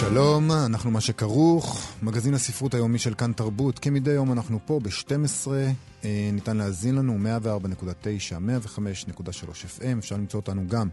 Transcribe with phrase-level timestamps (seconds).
[0.00, 3.78] שלום, אנחנו מה שכרוך, מגזין הספרות היומי של כאן תרבות.
[3.78, 5.48] כמדי יום אנחנו פה ב-12,
[6.04, 8.38] אה, ניתן להאזין לנו 104.9,
[9.16, 9.20] 105.3
[9.78, 10.88] FM, אפשר למצוא אותנו גם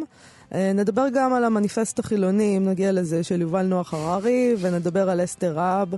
[0.54, 5.24] אה, נדבר גם על המניפסט החילוני, אם נגיע לזה, של יובל נוח הררי, ונדבר על
[5.24, 5.94] אסתר רב.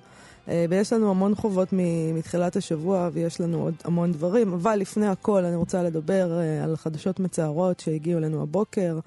[0.47, 1.69] אה, ויש לנו המון חובות
[2.13, 4.53] מתחילת השבוע, ויש לנו עוד המון דברים.
[4.53, 6.31] אבל לפני הכל, אני רוצה לדבר
[6.63, 8.99] על חדשות מצערות שהגיעו אלינו הבוקר.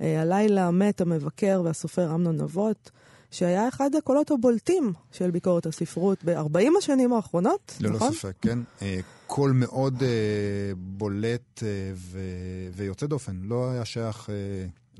[0.00, 2.90] הלילה מת המבקר והסופר אמנון נבות.
[3.30, 8.08] שהיה אחד הקולות הבולטים של ביקורת הספרות ב-40 השנים האחרונות, ללא נכון?
[8.08, 8.58] ללא ספק, כן.
[8.82, 10.02] אה, קול מאוד uh,
[10.76, 11.62] בולט uh,
[11.94, 13.40] ו- ויוצא דופן.
[13.42, 14.30] לא היה שייך...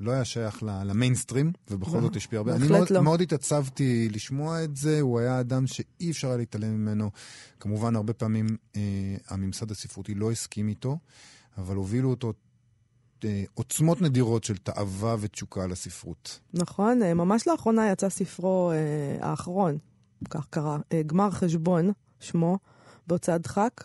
[0.00, 2.56] לא היה שייך למיינסטרים, ובכל לא, זאת השפיע הרבה.
[2.56, 3.02] אני מאוד, לא.
[3.02, 7.10] מאוד התעצבתי לשמוע את זה, הוא היה אדם שאי אפשר היה להתעלם ממנו.
[7.60, 8.80] כמובן, הרבה פעמים אה,
[9.28, 10.98] הממסד הספרותי לא הסכים איתו,
[11.58, 12.32] אבל הובילו אותו אה,
[13.54, 16.40] עוצמות נדירות של תאווה ותשוקה לספרות.
[16.54, 19.78] נכון, אה, ממש לאחרונה יצא ספרו אה, האחרון,
[20.30, 22.58] כך קרה, אה, גמר חשבון, שמו,
[23.06, 23.84] בהוצאת דחק.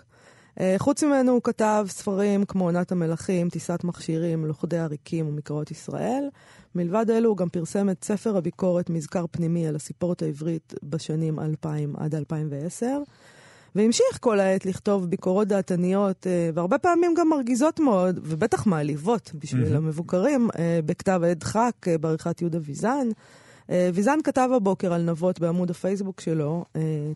[0.60, 6.30] אה, חוץ ממנו הוא כתב ספרים כמו עונת המלכים, טיסת מכשירים, לוכדי עריקים ומקראות ישראל.
[6.76, 11.96] מלבד אלו הוא גם פרסם את ספר הביקורת מזכר פנימי על הסיפורת העברית בשנים 2000
[11.98, 13.02] עד 2010.
[13.76, 19.74] והמשיך כל העת לכתוב ביקורות דעתניות, אה, והרבה פעמים גם מרגיזות מאוד, ובטח מעליבות בשביל
[19.74, 19.78] mm-hmm.
[19.78, 23.08] המבוקרים, אה, בכתב עת דחק אה, בעריכת יהודה ויזן.
[23.94, 26.66] ויזן כתב הבוקר על נבות בעמוד הפייסבוק שלו,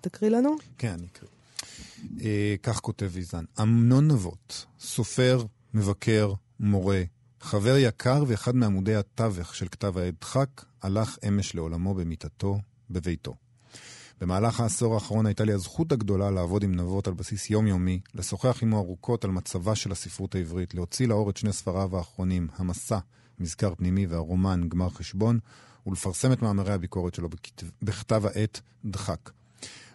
[0.01, 0.55] תקריא לנו?
[0.77, 2.57] כן, אני אקריא.
[2.63, 5.43] כך כותב ויזן, אמנון נבות, סופר,
[5.73, 7.03] מבקר, מורה,
[7.41, 10.49] חבר יקר ואחד מעמודי התווך של כתב העת דחק,
[10.81, 12.59] הלך אמש לעולמו במיטתו,
[12.89, 13.35] בביתו.
[14.21, 18.77] במהלך העשור האחרון הייתה לי הזכות הגדולה לעבוד עם נבות על בסיס יומיומי, לשוחח עמו
[18.77, 22.97] ארוכות על מצבה של הספרות העברית, להוציא לאור את שני ספריו האחרונים, המסע,
[23.39, 25.39] מזכר פנימי והרומן, גמר חשבון,
[25.87, 29.29] ולפרסם את מאמרי הביקורת שלו בכתב, בכתב העת דחק.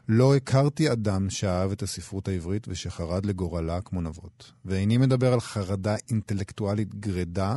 [0.09, 4.53] לא הכרתי אדם שאהב את הספרות העברית ושחרד לגורלה כמו נבות.
[4.65, 7.57] ואיני מדבר על חרדה אינטלקטואלית גרידה,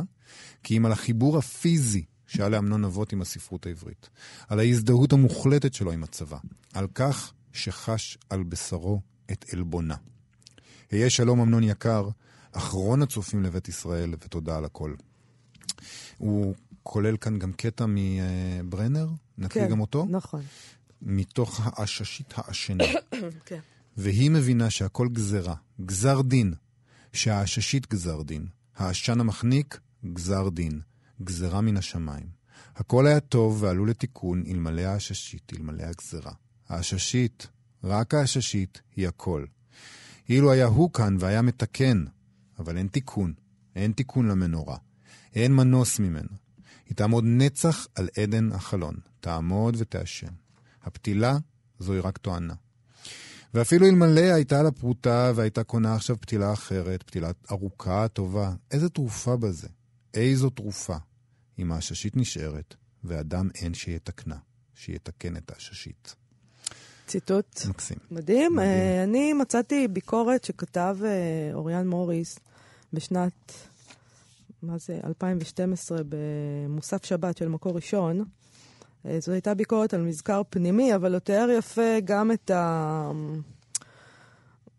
[0.62, 4.08] כי אם על החיבור הפיזי שהיה לאמנון אבות עם הספרות העברית,
[4.48, 6.38] על ההזדהות המוחלטת שלו עם הצבא,
[6.74, 9.00] על כך שחש על בשרו
[9.32, 9.94] את עלבונה.
[10.90, 12.08] היה שלום אמנון יקר,
[12.52, 14.94] אחרון הצופים לבית ישראל, ותודה על הכל.
[16.18, 20.06] הוא כולל כאן גם קטע מברנר, נקריא כן, גם אותו.
[20.10, 20.42] נכון.
[21.02, 22.84] מתוך העששית העשנה.
[23.46, 23.60] כן.
[23.96, 26.54] והיא מבינה שהכל גזרה, גזר דין,
[27.12, 28.46] שהעששית גזר דין,
[28.76, 29.80] העשן המחניק,
[30.12, 30.80] גזר דין.
[31.22, 32.26] גזרה מן השמיים.
[32.76, 36.32] הכל היה טוב ועלול לתיקון אלמלא העששית, אלמלא הגזרה.
[36.68, 37.46] העששית,
[37.84, 39.44] רק העששית, היא הכל.
[40.28, 42.04] אילו היה הוא כאן והיה מתקן,
[42.58, 43.32] אבל אין תיקון,
[43.76, 44.76] אין תיקון למנורה.
[45.34, 46.28] אין מנוס ממנו.
[46.88, 50.32] היא תעמוד נצח על עדן החלון, תעמוד ותעשן.
[50.82, 51.38] הפתילה,
[51.78, 52.54] זוהי רק טוענה.
[53.54, 59.36] ואפילו אלמלא הייתה לה פרוטה והייתה קונה עכשיו פתילה אחרת, פתילה ארוכה, טובה, איזה תרופה
[59.36, 59.68] בזה?
[60.14, 60.96] איזו תרופה?
[61.58, 62.74] אם העששית נשארת,
[63.04, 64.36] ואדם אין שיתקנה,
[64.74, 66.14] שיתקן את העששית.
[67.06, 67.60] ציטוט.
[67.68, 67.98] מקסים.
[68.10, 68.56] מדהים.
[68.56, 68.58] מדהים.
[68.58, 71.04] Uh, אני מצאתי ביקורת שכתב uh,
[71.54, 72.38] אוריאן מוריס
[72.92, 73.52] בשנת,
[74.62, 78.20] מה זה, 2012, במוסף שבת של מקור ראשון.
[78.20, 83.10] Uh, זו הייתה ביקורת על מזכר פנימי, אבל הוא תיאר יפה גם את ה...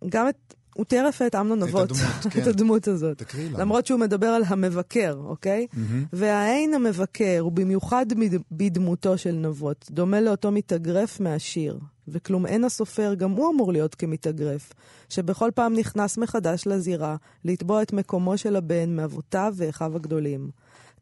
[0.10, 1.92] גם את הוא תיאר יפה את אמנון נבות,
[2.32, 2.42] כן.
[2.42, 3.18] את הדמות הזאת.
[3.18, 3.60] תקריאי לנו.
[3.60, 5.68] למרות שהוא מדבר על המבקר, אוקיי?
[5.72, 5.78] Mm-hmm.
[6.14, 8.06] והאין המבקר, ובמיוחד
[8.52, 14.74] בדמותו של נבות, דומה לאותו מתאגרף מהשיר, וכלום אין הסופר גם הוא אמור להיות כמתאגרף,
[15.10, 20.50] שבכל פעם נכנס מחדש לזירה, לתבוע את מקומו של הבן מאבותיו ואחיו הגדולים.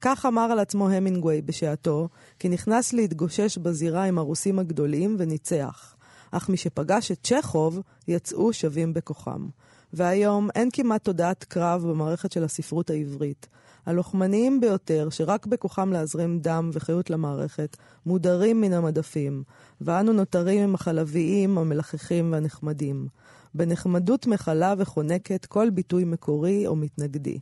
[0.01, 2.09] כך אמר על עצמו המינגווי בשעתו,
[2.39, 5.96] כי נכנס להתגושש בזירה עם הרוסים הגדולים וניצח.
[6.31, 9.47] אך משפגש את צ'כוב, יצאו שווים בכוחם.
[9.93, 13.47] והיום אין כמעט תודעת קרב במערכת של הספרות העברית.
[13.85, 19.43] הלוחמניים ביותר, שרק בכוחם להזרים דם וחיות למערכת, מודרים מן המדפים,
[19.81, 23.07] ואנו נותרים עם החלביים, המלחכים והנחמדים.
[23.53, 27.39] בנחמדות מכלה וחונקת כל ביטוי מקורי או מתנגדי.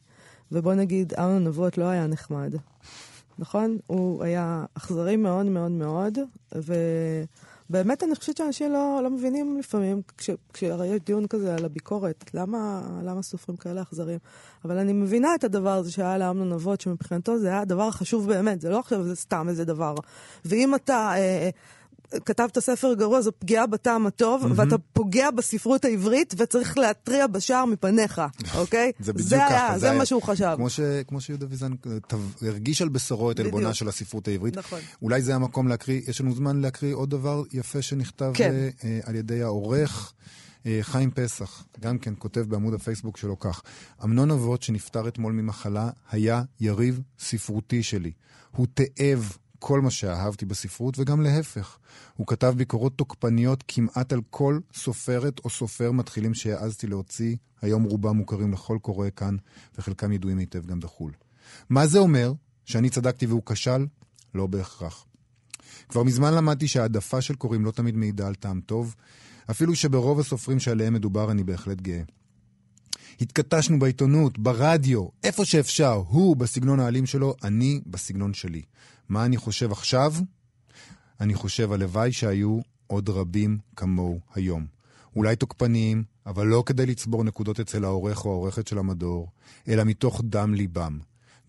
[0.51, 2.55] ובוא נגיד, אמנון נבות לא היה נחמד,
[3.39, 3.77] נכון?
[3.87, 6.17] הוא היה אכזרי מאוד מאוד מאוד,
[7.69, 12.29] ובאמת אני חושבת שאנשים לא, לא מבינים לפעמים, כש, כשהרי יש דיון כזה על הביקורת,
[12.33, 14.19] למה, למה סופרים כאלה אכזרים?
[14.65, 18.61] אבל אני מבינה את הדבר הזה שהיה לאמנון נבות, שמבחינתו זה היה הדבר החשוב באמת,
[18.61, 19.95] זה לא עכשיו זה סתם איזה דבר.
[20.45, 21.13] ואם אתה...
[21.15, 21.49] אה,
[22.25, 24.53] כתבת ספר גרוע, זו פגיעה בטעם הטוב, mm-hmm.
[24.55, 28.21] ואתה פוגע בספרות העברית וצריך להתריע בשער מפניך,
[28.57, 28.91] אוקיי?
[28.99, 29.67] זה בדיוק זה ככה.
[29.67, 30.53] היה, זה מה שהוא חשב.
[30.55, 31.71] כמו, ש, כמו שיהודה ויזן
[32.41, 33.73] הרגיש על בשרו את עלבונה.
[33.75, 34.57] של הספרות העברית.
[34.57, 34.79] נכון.
[35.01, 38.51] אולי זה המקום להקריא, יש לנו זמן להקריא עוד דבר יפה שנכתב כן.
[38.53, 40.13] אה, אה, על ידי העורך.
[40.65, 43.61] אה, חיים פסח, גם כן כותב בעמוד הפייסבוק שלו כך:
[44.03, 48.11] אמנון אבות, שנפטר אתמול ממחלה, היה יריב ספרותי שלי.
[48.51, 51.77] הוא תאב כל מה שאהבתי בספרות, וגם להפך.
[52.15, 58.17] הוא כתב ביקורות תוקפניות כמעט על כל סופרת או סופר מתחילים שהעזתי להוציא, היום רובם
[58.17, 59.37] מוכרים לכל קורא כאן,
[59.77, 61.11] וחלקם ידועים היטב גם בחו"ל.
[61.69, 62.33] מה זה אומר?
[62.65, 63.85] שאני צדקתי והוא כשל?
[64.35, 65.05] לא בהכרח.
[65.89, 68.95] כבר מזמן למדתי שהעדפה של קוראים לא תמיד מעידה על טעם טוב,
[69.51, 72.01] אפילו שברוב הסופרים שעליהם מדובר אני בהחלט גאה.
[73.21, 78.61] התכתשנו בעיתונות, ברדיו, איפה שאפשר, הוא בסגנון האלים שלו, אני בסגנון שלי.
[79.09, 80.13] מה אני חושב עכשיו?
[81.21, 84.65] אני חושב הלוואי שהיו עוד רבים כמוהו היום.
[85.15, 89.31] אולי תוקפניים, אבל לא כדי לצבור נקודות אצל העורך או העורכת של המדור,
[89.67, 90.99] אלא מתוך דם ליבם.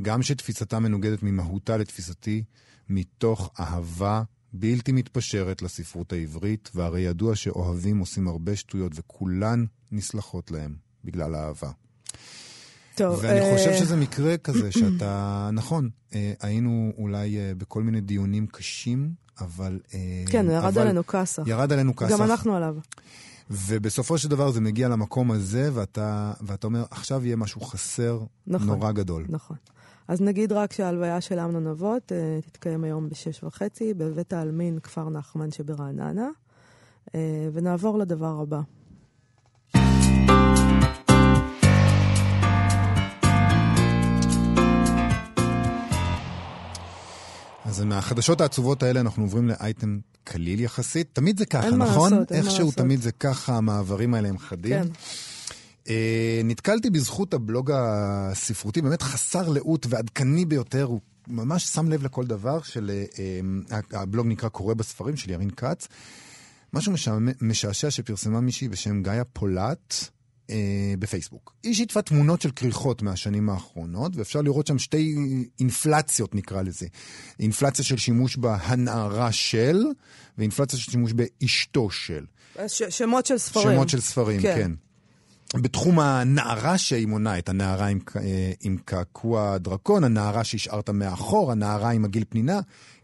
[0.03, 2.45] גם שתפיסתה מנוגדת ממהותה לתפיסתי,
[2.89, 4.23] מתוך אהבה
[4.53, 11.71] בלתי מתפשרת לספרות העברית, והרי ידוע שאוהבים עושים הרבה שטויות וכולן נסלחות להם בגלל האהבה.
[12.97, 18.01] טוב, ואני אה, חושב שזה מקרה כזה שאתה, נכון, אה, היינו אולי אה, בכל מיני
[18.01, 19.11] דיונים קשים,
[19.41, 19.79] אבל...
[19.95, 21.43] אה, כן, ירד אבל עלינו כסח.
[21.47, 22.11] ירד עלינו כסח.
[22.11, 22.77] גם אנחנו עליו.
[23.51, 28.67] ובסופו של דבר זה מגיע למקום הזה, ואתה, ואתה אומר, עכשיו יהיה משהו חסר נכון.
[28.67, 29.27] נורא גדול.
[29.29, 29.57] נכון.
[30.09, 35.09] אז נגיד רק שההלוויה של אמנון אבות אה, תתקיים היום בשש וחצי בבית העלמין כפר
[35.09, 36.29] נחמן שברעננה,
[37.15, 38.61] אה, ונעבור לדבר הבא.
[47.67, 51.09] אז מהחדשות העצובות האלה אנחנו עוברים לאייטם קליל יחסית.
[51.13, 52.13] תמיד זה ככה, אין מה נכון?
[52.13, 52.79] לעשות, אין מה איכשהו לעשות.
[52.79, 54.83] תמיד זה ככה, המעברים האלה הם חדים.
[54.83, 54.89] כן.
[55.89, 62.27] אה, נתקלתי בזכות הבלוג הספרותי, באמת חסר לאות ועדכני ביותר, הוא ממש שם לב לכל
[62.27, 63.41] דבר, של, אה,
[63.73, 65.89] אה, הבלוג נקרא קורא בספרים של ירין כץ.
[66.73, 66.93] משהו
[67.41, 69.95] משעשע שפרסמה מישהי בשם גאיה פולט
[70.51, 70.57] אה,
[70.99, 71.55] בפייסבוק.
[71.63, 75.15] היא שיתפה תמונות של כריכות מהשנים האחרונות, ואפשר לראות שם שתי
[75.61, 76.87] אינפלציות נקרא לזה.
[77.41, 79.85] אינפלציה של שימוש בהנערה של,
[80.39, 82.25] ואינפלציה של שימוש באשתו של.
[82.69, 83.69] ש- שמות של ספרים.
[83.77, 84.55] שמות של ספרים, כן.
[84.57, 84.73] כן.
[85.55, 91.91] בתחום הנערה שהיא מונה, את הנערה עם, אה, עם קעקוע דרקון, הנערה שהשארת מאחור, הנערה
[91.91, 92.61] עם עגיל פנינה,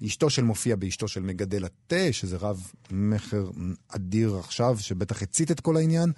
[0.07, 3.51] אשתו של מופיע באשתו של מגדל התה, שזה רב מכר
[3.89, 6.13] אדיר עכשיו, שבטח הצית את כל העניין.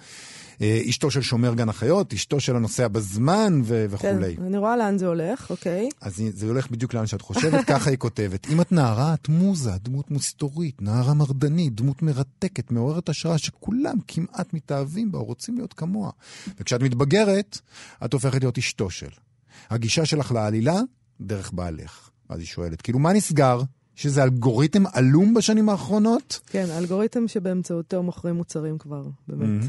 [0.61, 4.35] אה, אשתו של שומר גן החיות, אשתו של הנוסע בזמן ו- כן, וכולי.
[4.47, 5.89] אני רואה לאן זה הולך, אוקיי.
[6.01, 8.47] אז זה הולך בדיוק לאן שאת חושבת, ככה היא כותבת.
[8.49, 14.53] אם את נערה, את מוזה, דמות מסתורית, נערה מרדנית, דמות מרתקת, מעוררת השראה, שכולם כמעט
[14.53, 16.11] מתאהבים בה או רוצים להיות כמוה.
[16.59, 17.59] וכשאת מתבגרת,
[18.05, 19.09] את הופכת להיות אשתו של.
[19.69, 20.79] הגישה שלך לעלילה,
[21.21, 22.09] דרך בעלך.
[22.29, 23.61] אז היא שואלת, כאילו, מה נסגר?
[23.95, 26.39] שזה אלגוריתם עלום בשנים האחרונות?
[26.47, 29.63] כן, אלגוריתם שבאמצעותו מוכרים מוצרים כבר, באמת.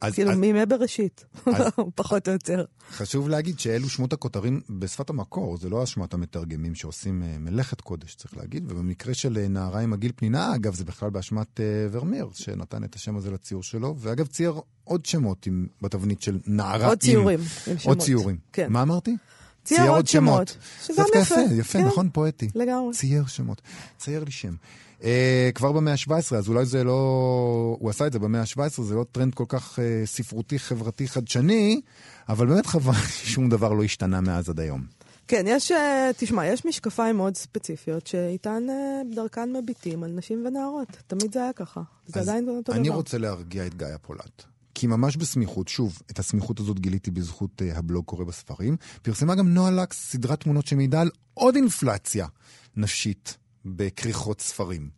[0.00, 2.64] אז, כאילו, אז מימי בראשית, אז- פחות או יותר.
[2.90, 8.14] חשוב להגיד שאלו שמות הכותרים בשפת המקור, זה לא אשמת המתרגמים שעושים אה, מלאכת קודש,
[8.14, 12.28] צריך להגיד, ובמקרה של אה, נערה עם עגיל פנינה, אגב, זה בכלל באשמת אה, ורמיר,
[12.34, 16.98] שנתן את השם הזה לציור שלו, ואגב, צייר עוד שמות עם, בתבנית של נערה עוד
[17.02, 17.10] עם...
[17.10, 17.38] ציורים.
[17.40, 17.86] עם שמות.
[17.86, 18.36] עוד ציורים.
[18.52, 18.72] כן.
[18.72, 19.16] מה אמרתי?
[19.68, 20.56] צייר עוד שמות.
[20.86, 21.34] שגם דווקא יפה.
[21.34, 22.08] יפה, יפה, כן, נכון?
[22.12, 22.48] פואטי.
[22.54, 22.94] לגמרי.
[22.94, 23.62] צייר שמות.
[23.98, 24.54] צייר לי שם.
[25.00, 25.02] Uh,
[25.54, 27.76] כבר במאה ה-17, אז אולי זה לא...
[27.80, 31.80] הוא עשה את זה במאה ה-17, זה לא טרנד כל כך uh, ספרותי, חברתי, חדשני,
[32.28, 34.98] אבל באמת חבל ששום דבר לא השתנה מאז עד היום.
[35.28, 40.88] כן, יש, אה, תשמע, יש משקפיים מאוד ספציפיות שאיתן אה, דרכן מביטים על נשים ונערות.
[41.06, 41.82] תמיד זה היה ככה.
[42.06, 42.80] זה עדיין אותו דבר.
[42.80, 44.42] אני רוצה להרגיע את גיא פולט.
[44.78, 49.48] כי ממש בסמיכות, שוב, את הסמיכות הזאת גיליתי בזכות uh, הבלוג קורא בספרים, פרסמה גם
[49.48, 52.26] נועה לקס סדרת תמונות שמעידה על עוד אינפלציה
[52.76, 54.90] נפשית בכריכות ספרים.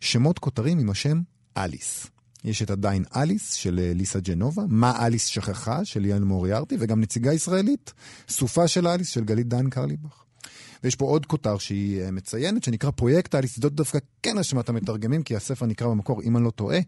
[0.00, 1.20] שמות כותרים עם השם
[1.56, 2.06] אליס.
[2.44, 7.00] יש את עדיין אליס של אה, ליסה ג'נובה, מה אליס שכחה של ליאן מוריארטי, וגם
[7.00, 7.92] נציגה ישראלית,
[8.28, 10.24] סופה של אליס של גלית דן קרליבך.
[10.84, 15.22] ויש פה עוד כותר שהיא אה, מציינת, שנקרא פרויקט אליס, זאת דווקא כן אשמת המתרגמים,
[15.22, 16.78] כי הספר נקרא במקור, אם אני לא טועה,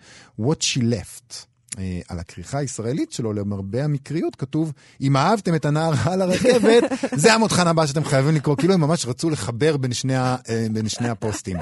[0.41, 1.49] What She Left.
[1.79, 6.83] אה, על הכריכה הישראלית שלו, למרבה המקריות, כתוב, אם אהבתם את הנער על הרכבת,
[7.23, 8.57] זה המותחן הבא שאתם חייבים לקרוא.
[8.57, 11.57] כאילו הם ממש רצו לחבר בין שני, ה, אה, בין שני הפוסטים.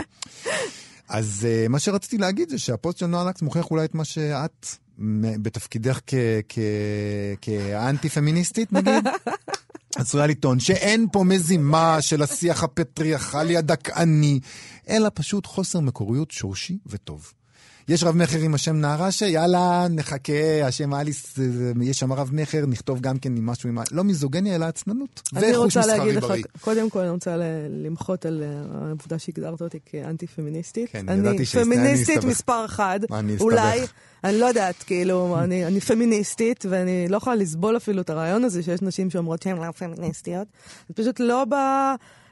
[1.08, 4.66] אז uh, מה שרציתי להגיד זה שהפוסט של נועה לקס מוכיח אולי את מה שאת,
[5.42, 6.00] בתפקידך
[7.40, 9.04] כאנטי-פמיניסטית נגיד,
[9.96, 14.40] עשויה לטעון שאין פה מזימה של השיח הפטריארכלי הדכאני,
[14.88, 17.32] אלא פשוט חוסר מקוריות שורשי וטוב.
[17.88, 21.38] יש רב מכר עם השם נערה שיאללה, נחכה, השם אליס,
[21.82, 23.78] יש שם רב מכר, נכתוב גם כן עם משהו עם...
[23.90, 25.22] לא מיזוגניה, אלא עצננות.
[25.36, 26.44] אני רוצה להגיד מסחרי לך, בריא.
[26.60, 27.36] קודם כל אני רוצה
[27.70, 30.90] למחות על אה, העובדה שהגדרת אותי כאנטי-פמיניסטית.
[30.90, 32.24] כן, אני ידעתי שהסתיים, אני פמיניסטית.
[32.24, 33.36] מספר אחד, אני.
[33.40, 33.80] אולי,
[34.24, 38.62] אני לא יודעת, כאילו, אני אני פמיניסטית, ואני לא יכולה לסבול אפילו את הרעיון הזה
[38.62, 40.48] שיש נשים שאומרות שהן לא פמיניסטיות.
[40.94, 41.54] פשוט לא ב...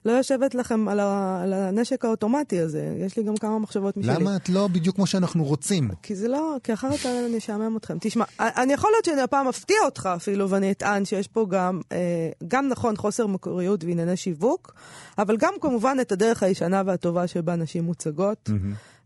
[0.05, 2.95] לא יושבת לכם על, ה, על הנשק האוטומטי הזה.
[2.99, 4.15] יש לי גם כמה מחשבות משלי.
[4.15, 5.91] למה את לא בדיוק כמו שאנחנו רוצים?
[6.03, 7.97] כי זה לא, כי אחרת אני אשעמם אתכם.
[8.01, 12.29] תשמע, אני יכול להיות שאני הפעם אפתיע אותך אפילו, ואני אטען שיש פה גם, אה,
[12.49, 14.75] גם נכון חוסר מקוריות וענייני שיווק,
[15.19, 18.51] אבל גם כמובן את הדרך הישנה והטובה שבה נשים מוצגות.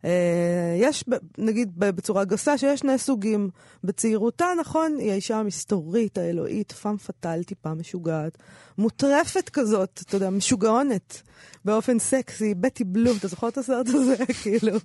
[0.04, 1.04] אה, יש,
[1.38, 3.50] נגיד בצורה גסה, שיש שני סוגים.
[3.84, 8.38] בצעירותה, נכון, היא האישה המסתורית, האלוהית, פאם פאטל, טיפה משוגעת.
[8.78, 11.22] מוטרפת כזאת, אתה יודע, משוגעונת,
[11.64, 14.16] באופן סקסי, בטי בלו, אתה זוכר את הסרט הזה?
[14.42, 14.78] כאילו,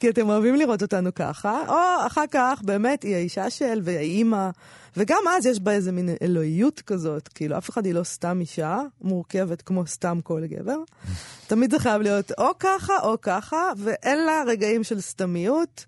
[0.00, 1.62] כי אתם אוהבים לראות אותנו ככה.
[1.68, 4.50] או אחר כך, באמת, היא האישה של, והאימא,
[4.96, 8.80] וגם אז יש בה איזה מין אלוהיות כזאת, כאילו, אף אחד היא לא סתם אישה,
[9.00, 10.78] מורכבת כמו סתם כל גבר.
[11.48, 15.84] תמיד זה חייב להיות או ככה או ככה, ואין לה רגעים של סתמיות.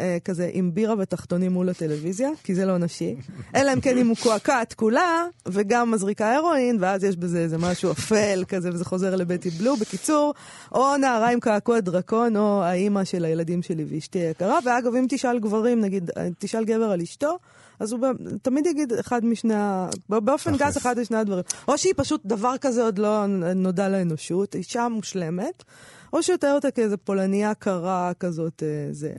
[0.00, 3.16] אה, כזה עם בירה ותחתונים מול הטלוויזיה, כי זה לא נשי.
[3.54, 8.44] אלא אם כן היא מקועקעת כולה, וגם מזריקה הרואין, ואז יש בזה איזה משהו אפל
[8.48, 9.76] כזה, וזה חוזר לבטי בלו.
[9.76, 10.34] בקיצור,
[10.72, 14.58] או נערה עם קעקוע דרקון, או האימא של הילדים שלי ואשתי היקרה.
[14.64, 17.38] ואגב, אם תשאל גברים, נגיד, אה, תשאל גבר על אשתו,
[17.80, 18.00] אז הוא
[18.42, 19.88] תמיד יגיד אחד משני ה...
[20.08, 20.56] באופן.
[20.56, 21.44] גס אחד משני הדברים.
[21.68, 25.64] או שהיא פשוט, דבר כזה עוד לא נודע לאנושות, אישה מושלמת,
[26.12, 29.12] או שהוא יתאר אותה כאיזה פולניה קרה כזאת, אה, זה.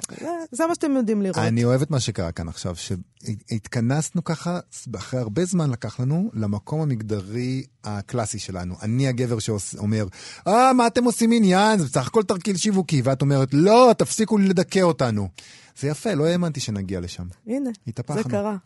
[0.52, 1.38] זה, מה שאתם יודעים לראות.
[1.38, 4.60] אני אוהב את מה שקרה כאן עכשיו, שהתכנסנו ככה,
[4.96, 8.76] אחרי הרבה זמן לקח לנו, למקום המגדרי הקלאסי שלנו.
[8.82, 10.06] אני הגבר שאומר,
[10.48, 11.80] אה, מה אתם עושים עניין?
[11.80, 13.02] זה בסך הכל תרגיל שיווקי.
[13.04, 15.28] ואת אומרת, לא, תפסיקו לדכא אותנו.
[15.80, 17.24] זה יפה, לא האמנתי שנגיע לשם.
[17.48, 18.24] הנה, התהפכנו.
[18.24, 18.58] זה קרה.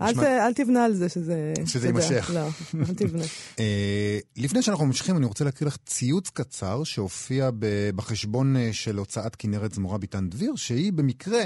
[0.00, 1.52] אל, נשמע- ת, אל תבנה על זה שזה...
[1.66, 2.30] שזה יימשך.
[2.34, 2.48] לא,
[2.88, 3.24] אל תבנה.
[3.58, 7.50] אה, לפני שאנחנו ממשיכים, אני רוצה להקריא לך ציוץ קצר שהופיע
[7.96, 11.42] בחשבון אה, של הוצאת כנרת זמורה ביטן דביר, שהיא במקרה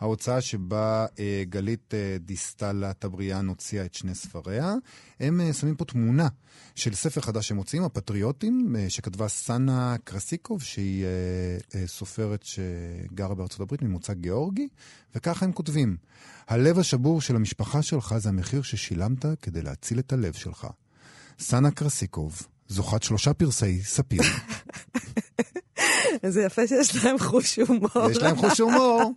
[0.00, 4.74] ההוצאה שבה אה, גלית דיסטל אטבריאן הוציאה את שני ספריה.
[5.20, 6.28] הם שמים פה תמונה
[6.74, 11.04] של ספר חדש שהם מוציאים, הפטריוטים, שכתבה סאנה קרסיקוב, שהיא
[11.86, 14.68] סופרת שגרה בארצות הברית ממוצא גיאורגי,
[15.14, 15.96] וככה הם כותבים:
[16.48, 20.66] הלב השבור של המשפחה שלך זה המחיר ששילמת כדי להציל את הלב שלך.
[21.38, 24.22] סאנה קרסיקוב, זוכת שלושה פרסי ספיר.
[26.32, 28.10] זה יפה שיש להם חוש הומור.
[28.10, 29.12] יש להם חוש הומור.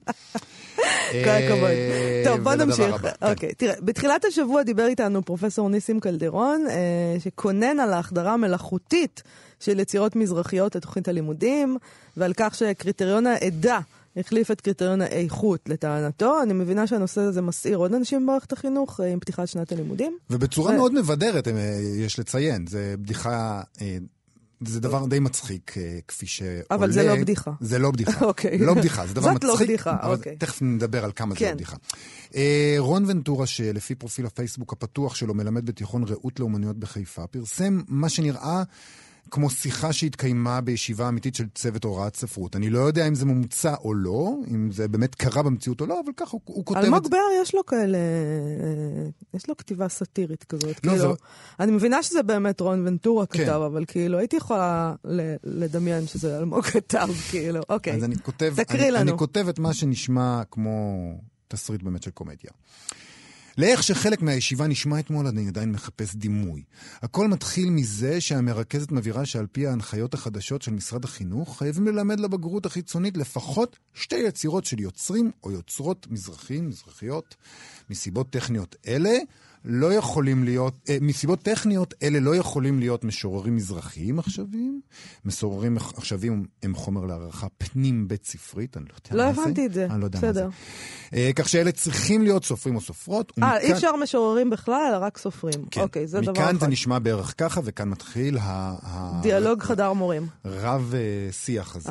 [1.12, 1.70] כל הכבוד.
[1.70, 3.02] אה, טוב, בוא נמשיך.
[3.02, 3.30] כן.
[3.30, 9.24] אוקיי, תראה, בתחילת השבוע דיבר איתנו פרופסור ניסים קלדרון, אה, שקונן על ההחדרה המלאכותית
[9.60, 11.78] של יצירות מזרחיות לתוכנית הלימודים,
[12.18, 13.80] ועל כך שקריטריון העדה
[14.18, 16.42] החליף את קריטריון האיכות לטענתו.
[16.44, 20.18] אני מבינה שהנושא הזה מסעיר עוד אנשים במערכת החינוך אה, עם פתיחת שנת הלימודים.
[20.30, 21.54] ובצורה ו- מאוד מבדרת, אה,
[21.98, 22.68] יש לציין.
[22.68, 23.62] זה בדיחה...
[23.82, 23.98] אה,
[24.68, 26.62] זה דבר די מצחיק, אה, כפי שעולה.
[26.72, 27.52] אבל זה לא בדיחה.
[27.62, 28.26] זה לא בדיחה.
[28.30, 28.58] אוקיי.
[28.58, 29.50] לא בדיחה, זה דבר זאת מצחיק.
[29.50, 30.36] לא בדיחה, אוקיי.
[30.36, 31.48] תכף נדבר על כמה זה כן.
[31.48, 31.78] לא בדיחה.
[32.36, 38.10] אה, רון ונטורה, שלפי פרופיל הפייסבוק הפתוח שלו, מלמד בתיכון רעות לאומנויות בחיפה, פרסם מה
[38.10, 38.64] שנראה...
[39.32, 42.56] כמו שיחה שהתקיימה בישיבה אמיתית של צוות הוראת ספרות.
[42.56, 46.00] אני לא יודע אם זה מומצא או לא, אם זה באמת קרה במציאות או לא,
[46.06, 47.10] אבל ככה הוא, הוא כותב את אלמוג זה.
[47.10, 50.64] בר יש לו כאלה, אה, יש לו כתיבה סאטירית כזאת.
[50.86, 51.08] לא, כאילו, זה-
[51.60, 53.44] אני מבינה שזה באמת רון ונטורה כן.
[53.44, 57.94] כתב, אבל כאילו הייתי יכולה ל- לדמיין שזה אלמוג כתב, כאילו, אוקיי.
[57.96, 59.10] אז אני כותב, תקריא אני, לנו.
[59.12, 60.72] אני כותב את מה שנשמע כמו
[61.48, 62.52] תסריט באמת של קומדיה.
[63.62, 66.64] לאיך שחלק מהישיבה נשמע אתמול, אני עדיין מחפש דימוי.
[67.02, 72.66] הכל מתחיל מזה שהמרכזת מבהירה שעל פי ההנחיות החדשות של משרד החינוך, חייבים ללמד לבגרות
[72.66, 77.36] החיצונית לפחות שתי יצירות של יוצרים או יוצרות מזרחים, מזרחיות,
[77.90, 79.14] מסיבות טכניות אלה.
[79.66, 84.82] לא יכולים להיות, אה, מסיבות טכניות, אלה לא יכולים להיות משוררים מזרחיים עכשוויים.
[85.26, 89.42] משוררים עכשוויים הם חומר להערכה פנים בית ספרית, אני לא יודע לא מה זה.
[89.42, 90.46] הבנתי את זה, אני לא יודע בסדר.
[90.46, 90.52] מה
[91.12, 91.18] זה.
[91.18, 93.32] אה, כך שאלה צריכים להיות סופרים או סופרות.
[93.44, 95.66] אה, אי אפשר משוררים בכלל, אלא רק סופרים.
[95.72, 95.82] כן.
[95.82, 96.60] אוקיי, זה דבר מכאן אחד.
[96.60, 98.42] זה נשמע בערך ככה, וכאן מתחיל ה-
[98.84, 100.28] ה- דיאלוג חדר מורים.
[100.46, 101.90] רב אה, שיח הזה.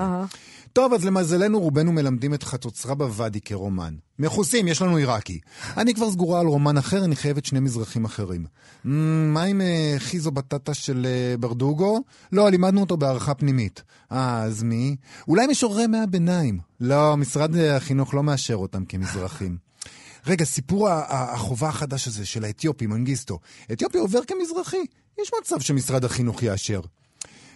[0.73, 3.95] טוב, אז למזלנו רובנו מלמדים את חצוצרה בוואדי כרומן.
[4.19, 5.41] מכוסים, יש לנו עיראקי.
[5.77, 8.47] אני כבר סגורה על רומן אחר, אני חייבת שני מזרחים אחרים.
[8.85, 12.01] מה עם אה, חיזו בטטה של אה, ברדוגו?
[12.33, 13.83] לא, לימדנו אותו בהערכה פנימית.
[14.13, 14.97] אה, אז מי?
[15.29, 16.59] אולי משוררי ימי הביניים.
[16.81, 19.57] לא, משרד אה, החינוך לא מאשר אותם כמזרחים.
[20.27, 23.39] רגע, סיפור החובה החדש הזה של האתיופי, מנגיסטו.
[23.73, 24.85] אתיופיה עובר כמזרחי.
[25.23, 26.81] יש מצב שמשרד החינוך יאשר.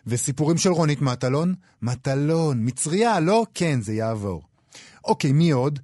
[0.06, 1.54] וסיפורים של רונית מטלון?
[1.82, 3.46] מטלון, מצריה, לא?
[3.54, 4.42] כן, זה יעבור.
[5.04, 5.78] אוקיי, מי עוד?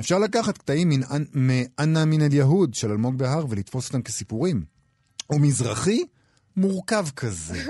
[0.00, 0.92] אפשר לקחת קטעים
[1.34, 4.64] מאנה מן אל-יהוד של אלמוג בהר ולתפוס אותם כסיפורים.
[5.26, 6.04] הוא מזרחי?
[6.56, 7.64] מורכב כזה.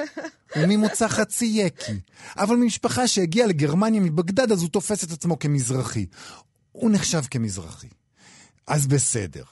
[0.54, 2.00] הוא ממוצא חצי יקי.
[2.36, 6.06] אבל ממשפחה שהגיעה לגרמניה מבגדד, אז הוא תופס את עצמו כמזרחי.
[6.72, 7.88] הוא נחשב כמזרחי.
[8.66, 9.44] אז בסדר.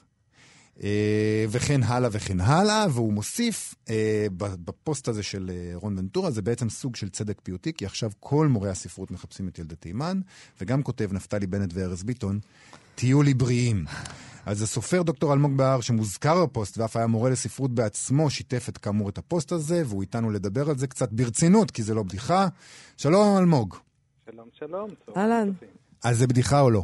[0.83, 6.41] אה, וכן הלאה וכן הלאה, והוא מוסיף אה, בפוסט הזה של אה, רון ונטורה, זה
[6.41, 10.19] בעצם סוג של צדק פיוטי, כי עכשיו כל מורי הספרות מחפשים את ילדי תימן,
[10.61, 12.39] וגם כותב נפתלי בנט וארז ביטון,
[12.95, 13.85] תהיו לי בריאים.
[14.45, 19.09] אז הסופר דוקטור אלמוג בהר, שמוזכר בפוסט, ואף היה מורה לספרות בעצמו, שיתף את כאמור
[19.09, 22.47] את הפוסט הזה, והוא איתנו לדבר על זה קצת ברצינות, כי זה לא בדיחה.
[22.97, 23.75] שלום אלמוג.
[24.31, 24.89] שלום, שלום.
[25.17, 25.51] אהלן.
[26.03, 26.83] אז זה בדיחה או לא?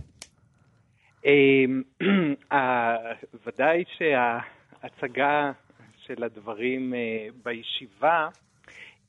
[1.25, 1.81] אמ,
[3.45, 5.51] ודאי שההצגה
[5.97, 8.27] של הדברים אה, בישיבה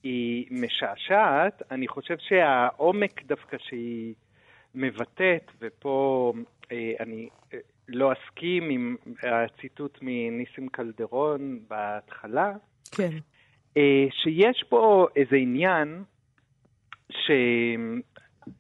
[0.02, 1.62] היא משעשעת.
[1.70, 4.14] אני חושב שהעומק דווקא שהיא
[4.74, 6.32] מבטאת, ופה
[6.72, 12.52] אה, אני אה, לא אסכים עם הציטוט מניסים קלדרון בהתחלה,
[12.92, 13.10] כן.
[14.10, 16.04] שיש פה איזה עניין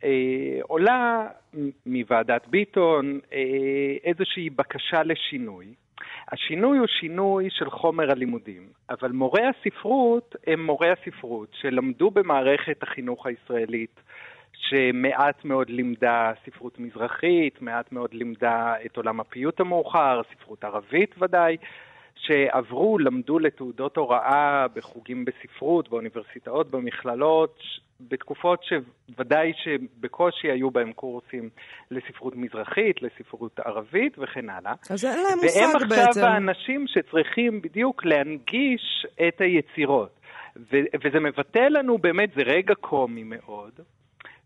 [0.00, 1.26] שעולה
[1.86, 3.38] מוועדת ביטון אה,
[4.04, 5.66] איזושהי בקשה לשינוי.
[6.32, 13.26] השינוי הוא שינוי של חומר הלימודים, אבל מורי הספרות הם מורי הספרות שלמדו במערכת החינוך
[13.26, 14.00] הישראלית,
[14.52, 21.56] שמעט מאוד לימדה ספרות מזרחית, מעט מאוד לימדה את עולם הפיוט המאוחר, ספרות ערבית ודאי,
[22.26, 27.58] שעברו, למדו לתעודות הוראה בחוגים בספרות, באוניברסיטאות, במכללות,
[28.00, 31.50] בתקופות שוודאי שבקושי היו בהם קורסים
[31.90, 34.74] לספרות מזרחית, לספרות ערבית וכן הלאה.
[34.90, 36.24] אז אין להם והם מושג עכשיו בעצם.
[36.24, 40.20] האנשים שצריכים בדיוק להנגיש את היצירות.
[40.56, 43.80] ו- וזה מבטא לנו באמת, זה רגע קומי מאוד,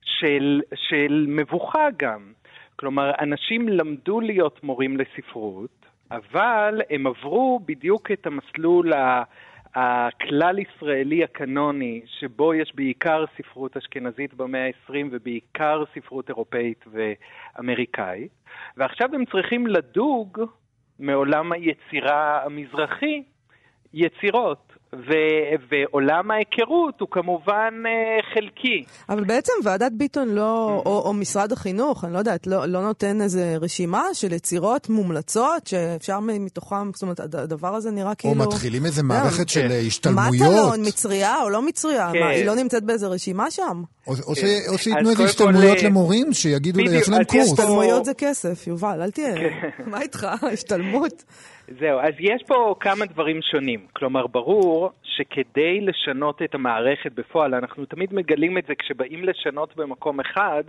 [0.02, 2.32] של, של מבוכה גם.
[2.76, 8.92] כלומר, אנשים למדו להיות מורים לספרות, אבל הם עברו בדיוק את המסלול
[9.74, 18.32] הכלל-ישראלי הקנוני, שבו יש בעיקר ספרות אשכנזית במאה ה-20 ובעיקר ספרות אירופאית ואמריקאית,
[18.76, 20.40] ועכשיו הם צריכים לדוג
[20.98, 23.22] מעולם היצירה המזרחי
[23.94, 24.98] יצירות, ו-
[25.70, 27.52] ועולם ההיכרות הוא כמובן
[27.86, 27.90] אה,
[28.34, 28.84] חלקי.
[29.08, 33.20] אבל בעצם ועדת ביטון לא, או, או משרד החינוך, אני לא יודעת, לא, לא נותן
[33.20, 38.14] איזה רשימה של יצירות מומלצות שאפשר מ- מתוכם, זאת אומרת, הד- הדבר הזה נראה או
[38.18, 38.34] כאילו...
[38.34, 39.70] מתחילים איזה מערכת של כן.
[39.70, 40.34] אה, השתלמויות.
[40.52, 42.10] מטלון, מצריה או לא מצריה?
[42.12, 42.18] כן.
[42.20, 43.82] מה, היא לא נמצאת באיזה רשימה שם?
[44.06, 44.46] או, או, ש, כן.
[44.68, 47.52] או שייתנו אז איזה השתלמויות כל, למורים, שיגידו, יעשו להם יש קורס.
[47.52, 49.34] השתלמויות זה כסף, יובל, אל תהיה...
[49.34, 49.68] כן.
[49.86, 50.26] מה איתך?
[50.52, 51.24] השתלמות?
[51.68, 53.86] זהו, אז יש פה כמה דברים שונים.
[53.92, 60.20] כלומר, ברור שכדי לשנות את המערכת בפועל, אנחנו תמיד מגלים את זה כשבאים לשנות במקום
[60.20, 60.64] אחד,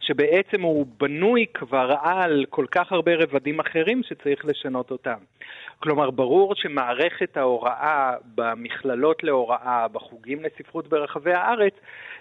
[0.00, 5.18] שבעצם הוא בנוי כבר על כל כך הרבה רבדים אחרים שצריך לשנות אותם.
[5.80, 11.74] כלומר, ברור שמערכת ההוראה במכללות להוראה, בחוגים לספרות ברחבי הארץ,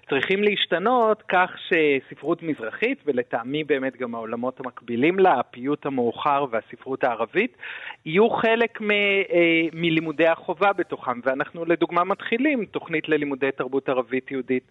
[0.10, 7.58] צריכים להשתנות כך שספרות מזרחית, ולטעמי באמת גם העולמות המקבילים לה, הפיוט המאוחר והספרות הערבית,
[8.06, 11.20] יהיו חלק מ, אה, מלימודי החובה בתוכם.
[11.24, 14.64] ואנחנו לדוגמה מתחילים תוכנית ללימודי תרבות ערבית יהודית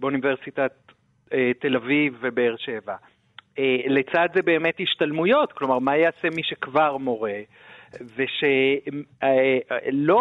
[0.00, 0.72] באוניברסיטת
[1.32, 2.94] אה, תל אביב ובאר שבע.
[3.58, 7.40] אה, לצד זה באמת השתלמויות, כלומר, מה יעשה מי שכבר מורה?
[8.16, 9.50] ושלא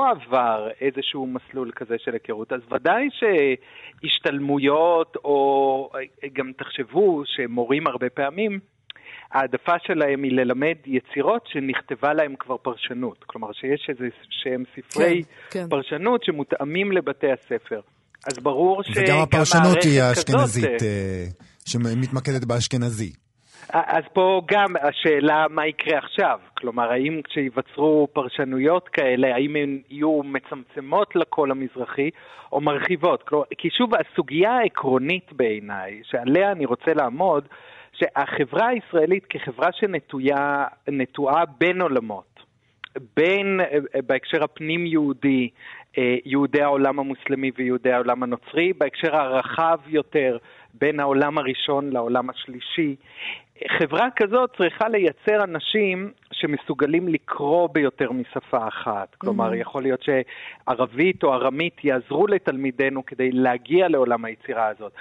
[0.10, 3.08] עבר איזשהו מסלול כזה של היכרות, אז ודאי
[4.02, 5.90] שהשתלמויות, או
[6.34, 8.60] גם תחשבו שמורים הרבה פעמים,
[9.32, 13.24] ההעדפה שלהם היא ללמד יצירות שנכתבה להם כבר פרשנות.
[13.24, 15.70] כלומר, שיש איזה שהם ספרי כן, כן.
[15.70, 17.82] פרשנות שמותאמים לבתי הספר.
[18.26, 21.26] אז ברור שגם וגם הפרשנות היא האשכנזית, אה,
[21.66, 23.14] שמתמקדת באשכנזי.
[23.74, 26.40] אז פה גם השאלה מה יקרה עכשיו.
[26.58, 32.10] כלומר, האם כשיווצרו פרשנויות כאלה, האם הן יהיו מצמצמות לקול המזרחי
[32.52, 33.24] או מרחיבות?
[33.24, 37.48] כלומר, כי שוב, הסוגיה העקרונית בעיניי, שעליה אני רוצה לעמוד,
[38.00, 42.40] שהחברה הישראלית כחברה שנטועה בין עולמות,
[43.16, 45.50] בין, אה, בהקשר הפנים-יהודי,
[45.98, 50.38] אה, יהודי העולם המוסלמי ויהודי העולם הנוצרי, בהקשר הרחב יותר,
[50.74, 52.96] בין העולם הראשון לעולם השלישי.
[53.78, 59.16] חברה כזאת צריכה לייצר אנשים שמסוגלים לקרוא ביותר משפה אחת.
[59.16, 59.56] כלומר, Mhm.
[59.56, 64.92] יכול להיות שערבית או ארמית יעזרו לתלמידינו כדי להגיע לעולם היצירה הזאת.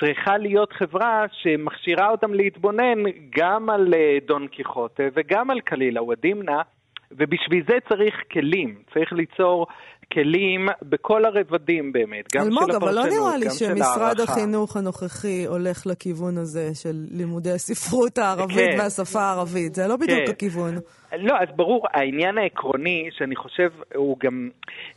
[0.00, 2.98] צריכה להיות חברה שמכשירה אותם להתבונן
[3.38, 6.62] גם על אה, דון קיחוטה וגם על קלילה ודמנה,
[7.12, 8.82] ובשביל זה צריך כלים.
[8.94, 9.66] צריך ליצור
[10.12, 14.20] כלים בכל הרבדים באמת, גם אלמוג, של אבל הפרשנות, לא נראה לי גם של שמשרד
[14.20, 14.32] הערכה.
[14.32, 18.78] החינוך הנוכחי הולך לכיוון הזה של לימודי הספרות הערבית כן.
[18.78, 19.74] והשפה הערבית.
[19.74, 20.30] זה לא בדיוק כן.
[20.30, 20.74] הכיוון.
[21.18, 24.50] לא, אז ברור, העניין העקרוני, שאני חושב, הוא גם,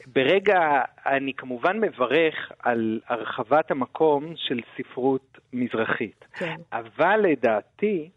[0.08, 0.60] ברגע,
[1.06, 6.26] אני כמובן מברך על הרחבת המקום של ספרות מזרחית.
[6.34, 6.56] כן.
[6.74, 8.10] אבל לדעתי,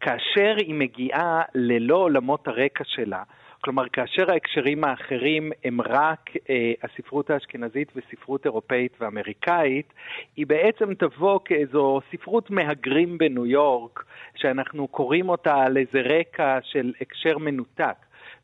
[0.00, 3.22] כאשר היא מגיעה ללא עולמות הרקע שלה,
[3.60, 9.92] כלומר, כאשר ההקשרים האחרים הם רק אה, הספרות האשכנזית וספרות אירופאית ואמריקאית,
[10.36, 14.04] היא בעצם תבוא כאיזו ספרות מהגרים בניו יורק,
[14.36, 17.96] שאנחנו קוראים אותה על איזה רקע של הקשר מנותק.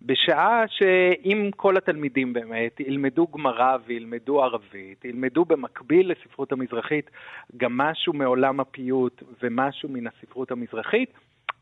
[0.03, 7.11] בשעה שאם כל התלמידים באמת ילמדו גמרא וילמדו ערבית, ילמדו במקביל לספרות המזרחית
[7.57, 11.13] גם משהו מעולם הפיוט ומשהו מן הספרות המזרחית,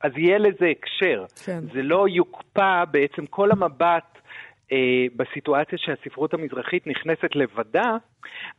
[0.00, 1.24] אז יהיה לזה הקשר.
[1.44, 1.60] כן.
[1.72, 4.18] זה לא יוקפא בעצם כל המבט
[4.72, 7.96] אה, בסיטואציה שהספרות המזרחית נכנסת לבדה,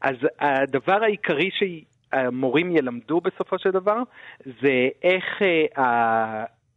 [0.01, 3.97] אז הדבר העיקרי שהמורים ילמדו בסופו של דבר,
[4.45, 5.65] זה איך אה,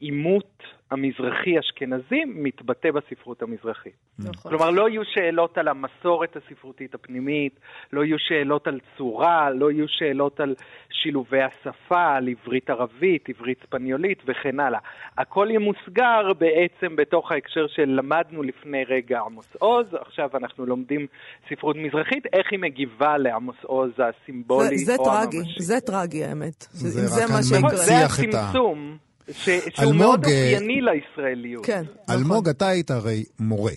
[0.00, 3.92] העימות המזרחי-אשכנזי מתבטא בספרות המזרחית.
[4.18, 4.51] נכון.
[4.51, 7.61] כלומר, לא יהיו שאלות על המסורת הספרותית הפנימית,
[7.92, 10.55] לא יהיו שאלות על צורה, לא יהיו שאלות על
[10.90, 14.81] שילובי השפה, על עברית-ערבית, עברית-ספניולית וכן הלאה.
[15.18, 21.07] הכל ימוסגר בעצם בתוך ההקשר שלמדנו לפני רגע עמוס עוז, עכשיו אנחנו לומדים
[21.48, 25.62] ספרות מזרחית, איך היא מגיבה לעמוס עוז הסימבולי זה, זה או טרגי, הממשי.
[25.62, 26.66] זה טרגי האמת.
[26.70, 27.59] זה זה רק מה אני שיקרה.
[27.59, 31.66] נכון, זה הצמצום, ש- שהוא אלמוג, מאוד אה, אופייני לישראליות.
[31.66, 32.14] כן, נכון.
[32.14, 33.72] אלמוג, אתה היית הרי מורה.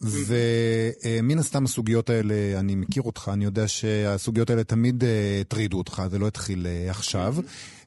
[0.00, 6.02] ומן הסתם הסוגיות האלה, אני מכיר אותך, אני יודע שהסוגיות האלה תמיד אה, הטרידו אותך,
[6.10, 7.34] זה לא התחיל אה, עכשיו.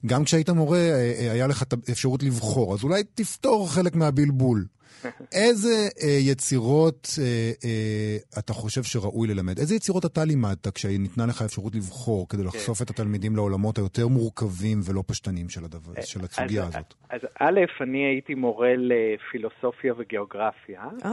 [0.05, 0.79] גם כשהיית מורה,
[1.31, 4.65] היה לך את האפשרות לבחור, אז אולי תפתור חלק מהבלבול.
[5.31, 7.23] איזה אה, יצירות אה,
[7.65, 9.59] אה, אתה חושב שראוי ללמד?
[9.59, 14.79] איזה יצירות אתה לימדת כשניתנה לך אפשרות לבחור כדי לחשוף את התלמידים לעולמות היותר מורכבים
[14.89, 16.93] ולא פשטניים של, הדבר, של הסוגיה אז, הזאת?
[17.09, 20.81] אז א', אני הייתי מורה לפילוסופיה וגיאוגרפיה.
[21.05, 21.11] אה.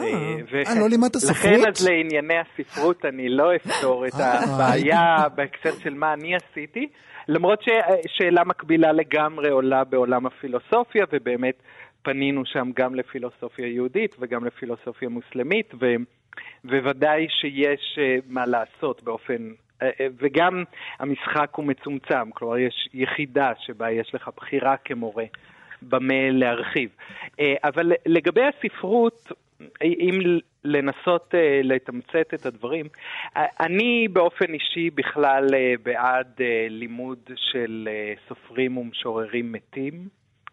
[0.52, 1.68] ו- אה, לא לימדת לכן ספרות?
[1.68, 4.44] אז לענייני הספרות אני לא אפתור את אה.
[4.44, 6.88] הבעיה בהקשר של מה אני עשיתי,
[7.28, 11.54] למרות ששאלה מקבילה לגמרי עולה בעולם הפילוסופיה, ובאמת
[12.04, 15.96] פנינו שם גם לפילוסופיה יהודית וגם לפילוסופיה מוסלמית, ו-
[16.64, 19.52] וודאי שיש אה, מה לעשות באופן...
[19.82, 20.64] אה, אה, וגם
[20.98, 25.24] המשחק הוא מצומצם, כלומר יש יחידה שבה יש לך בחירה כמורה
[25.82, 26.90] במה להרחיב.
[27.64, 29.32] אבל לגבי הספרות,
[29.84, 30.18] אם
[30.64, 32.86] לנסות לתמצת את הדברים,
[33.36, 35.46] אני באופן אישי בכלל
[35.82, 37.88] בעד לימוד של
[38.28, 40.08] סופרים ומשוררים מתים.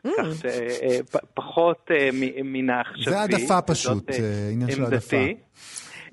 [0.08, 1.92] כך שפחות
[2.44, 3.04] מן העכשווי.
[3.04, 4.84] זה העדפה פשוט, אה, אה, עניין של.
[4.84, 5.18] העדפה.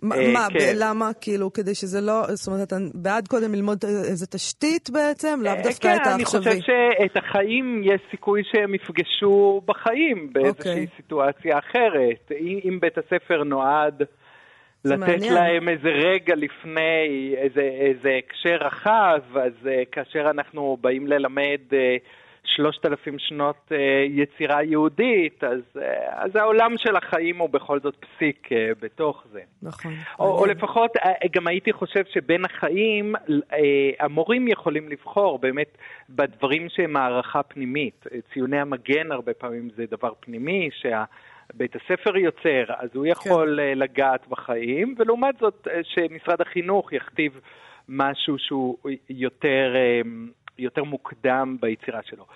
[0.03, 0.75] מה, אה, מה, כן.
[0.77, 1.11] למה?
[1.21, 2.23] כאילו, כדי שזה לא...
[2.29, 6.39] זאת אומרת, אתה בעד קודם ללמוד איזה תשתית בעצם, לאו דווקא את כן, אני חושב
[6.49, 6.61] העכשווי.
[6.61, 10.87] שאת החיים יש סיכוי שהם יפגשו בחיים באיזושהי אוקיי.
[10.97, 12.33] סיטואציה אחרת.
[12.65, 14.03] אם, בית הספר נועד
[14.85, 15.35] לתת מעניין.
[15.35, 21.75] להם איזה רגע לפני איזה, איזה הקשר רחב, אז uh, כאשר אנחנו באים ללמד uh,
[22.57, 23.75] שלושת אלפים שנות uh,
[24.09, 25.81] יצירה יהודית, אז, uh,
[26.11, 29.41] אז העולם של החיים הוא בכל זאת פסיק uh, בתוך זה.
[29.63, 29.93] נכון.
[30.19, 30.47] או, או.
[30.47, 33.15] לפחות, אה, גם הייתי חושב שבין החיים,
[33.53, 35.79] אה, המורים יכולים לבחור באמת
[36.11, 38.07] בדברים שהם הערכה פנימית.
[38.13, 43.79] אה, ציוני המגן הרבה פעמים זה דבר פנימי, שבית הספר יוצר, אז הוא יכול כן.
[43.79, 47.41] לגעת בחיים, ולעומת זאת, אה, שמשרד החינוך יכתיב
[47.89, 48.77] משהו שהוא
[49.11, 49.75] יותר...
[50.59, 52.27] אה, יותר מוקדם ביצירה שלו.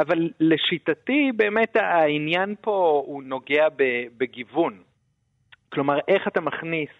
[0.00, 3.66] אבל לשיטתי, באמת העניין פה הוא נוגע
[4.16, 4.82] בגיוון.
[5.72, 6.90] כלומר, איך אתה מכניס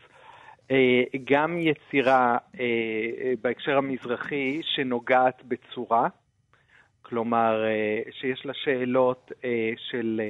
[0.70, 6.08] אה, גם יצירה אה, בהקשר המזרחי שנוגעת בצורה,
[7.02, 9.32] כלומר, אה, שיש לה שאלות
[9.90, 10.20] של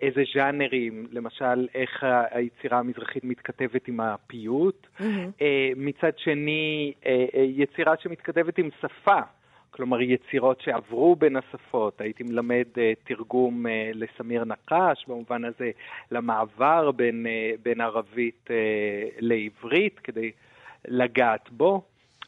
[0.00, 4.86] איזה ז'אנרים, למשל, איך היצירה המזרחית מתכתבת עם הפיוט.
[4.98, 5.44] Mm-hmm.
[5.76, 6.92] מצד שני,
[7.34, 9.20] יצירה שמתכתבת עם שפה.
[9.76, 12.00] כלומר יצירות שעברו בין השפות.
[12.00, 15.70] הייתי מלמד uh, תרגום uh, לסמיר נקש, במובן הזה
[16.10, 18.50] למעבר בין, uh, בין ערבית uh,
[19.18, 20.30] לעברית, כדי
[20.88, 21.82] לגעת בו.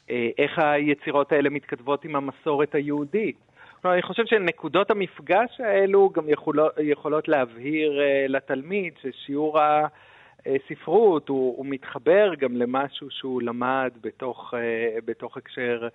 [0.09, 3.46] Uh, איך היצירות האלה מתכתבות עם המסורת היהודית.
[3.87, 9.87] כלומר, אני חושב שנקודות המפגש האלו גם יכולות, יכולות להבהיר uh, לתלמיד ששיעור ה...
[10.69, 14.55] ספרות, הוא, הוא מתחבר גם למשהו שהוא למד בתוך,
[15.05, 15.89] בתוך הקשר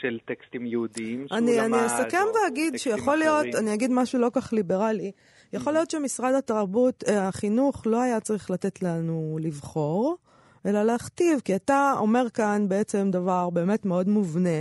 [0.00, 1.78] של טקסטים יהודיים שהוא אני, למד.
[1.78, 5.12] אני אסכם ואגיד שיכול להיות, אני אגיד משהו לא כך ליברלי,
[5.52, 10.16] יכול להיות שמשרד התרבות, אה, החינוך, לא היה צריך לתת לנו לבחור,
[10.66, 14.58] אלא להכתיב, כי אתה אומר כאן בעצם דבר באמת מאוד מובנה.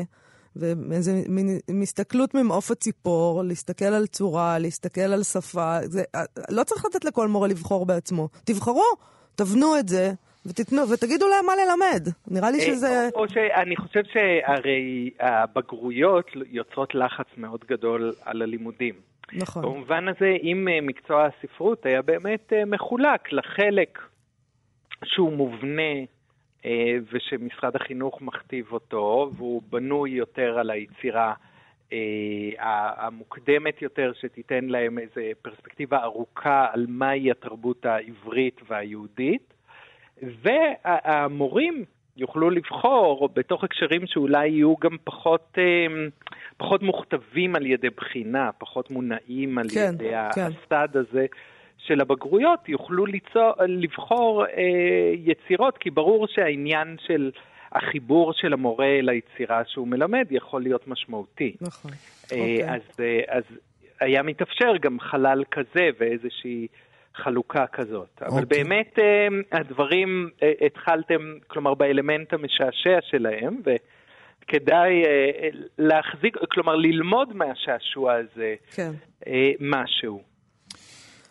[0.59, 5.77] ואיזו מין הסתכלות ממעוף הציפור, להסתכל על צורה, להסתכל על שפה.
[5.83, 8.29] זה, אה, לא צריך לתת לכל מורה לבחור בעצמו.
[8.45, 8.85] תבחרו,
[9.35, 10.11] תבנו את זה,
[10.45, 12.07] ותתנו, ותגידו להם מה ללמד.
[12.27, 13.09] נראה לי אה, שזה...
[13.15, 18.95] או, או שאני חושב שהרי הבגרויות יוצרות לחץ מאוד גדול על הלימודים.
[19.33, 19.63] נכון.
[19.63, 23.99] במובן הזה, אם אה, מקצוע הספרות היה באמת מחולק לחלק
[25.03, 25.93] שהוא מובנה
[27.11, 31.33] ושמשרד החינוך מכתיב אותו, והוא בנוי יותר על היצירה
[32.97, 39.53] המוקדמת יותר, שתיתן להם איזו פרספקטיבה ארוכה על מהי התרבות העברית והיהודית,
[40.21, 41.85] והמורים
[42.17, 46.07] יוכלו לבחור בתוך הקשרים שאולי יהיו גם פחות, אה,
[46.57, 50.41] פחות מוכתבים על ידי בחינה, פחות מונעים על כן, ידי כן.
[50.41, 51.25] הסד הזה
[51.87, 54.51] של הבגרויות, יוכלו ליצור, לבחור אה,
[55.13, 57.31] יצירות, כי ברור שהעניין של
[57.71, 61.55] החיבור של המורה ליצירה שהוא מלמד יכול להיות משמעותי.
[61.61, 61.91] נכון.
[62.31, 62.69] אה, אוקיי.
[62.69, 63.43] אז, אה, אז
[63.99, 66.67] היה מתאפשר גם חלל כזה ואיזושהי...
[67.17, 68.21] חלוקה כזאת.
[68.21, 68.25] Okay.
[68.25, 68.63] אבל אוקיי.
[68.63, 78.13] באמת אה, הדברים אה, התחלתם, כלומר, באלמנט המשעשע שלהם, וכדאי אה, להחזיק, כלומר, ללמוד מהשעשוע
[78.13, 78.91] הזה כן.
[79.59, 80.21] משהו.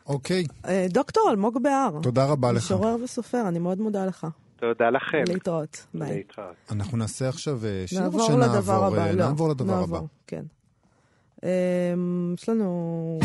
[0.06, 0.44] אוקיי.
[0.44, 0.66] Okay.
[0.88, 1.98] דוקטור אלמוג בהר.
[2.02, 2.64] תודה רבה לך.
[2.64, 4.26] משורר וסופר, אני מאוד מודה לך.
[4.56, 5.22] תודה לכם.
[5.28, 5.86] להתראות.
[5.94, 6.16] ביי.
[6.16, 6.54] להתראות.
[6.70, 8.38] אנחנו נעשה עכשיו שיר או שנעבור?
[8.38, 9.10] לדבר הבא.
[9.10, 10.06] לא, נעבור לדבר נעבור, הבא.
[10.26, 10.44] כן.
[12.34, 13.18] יש לנו...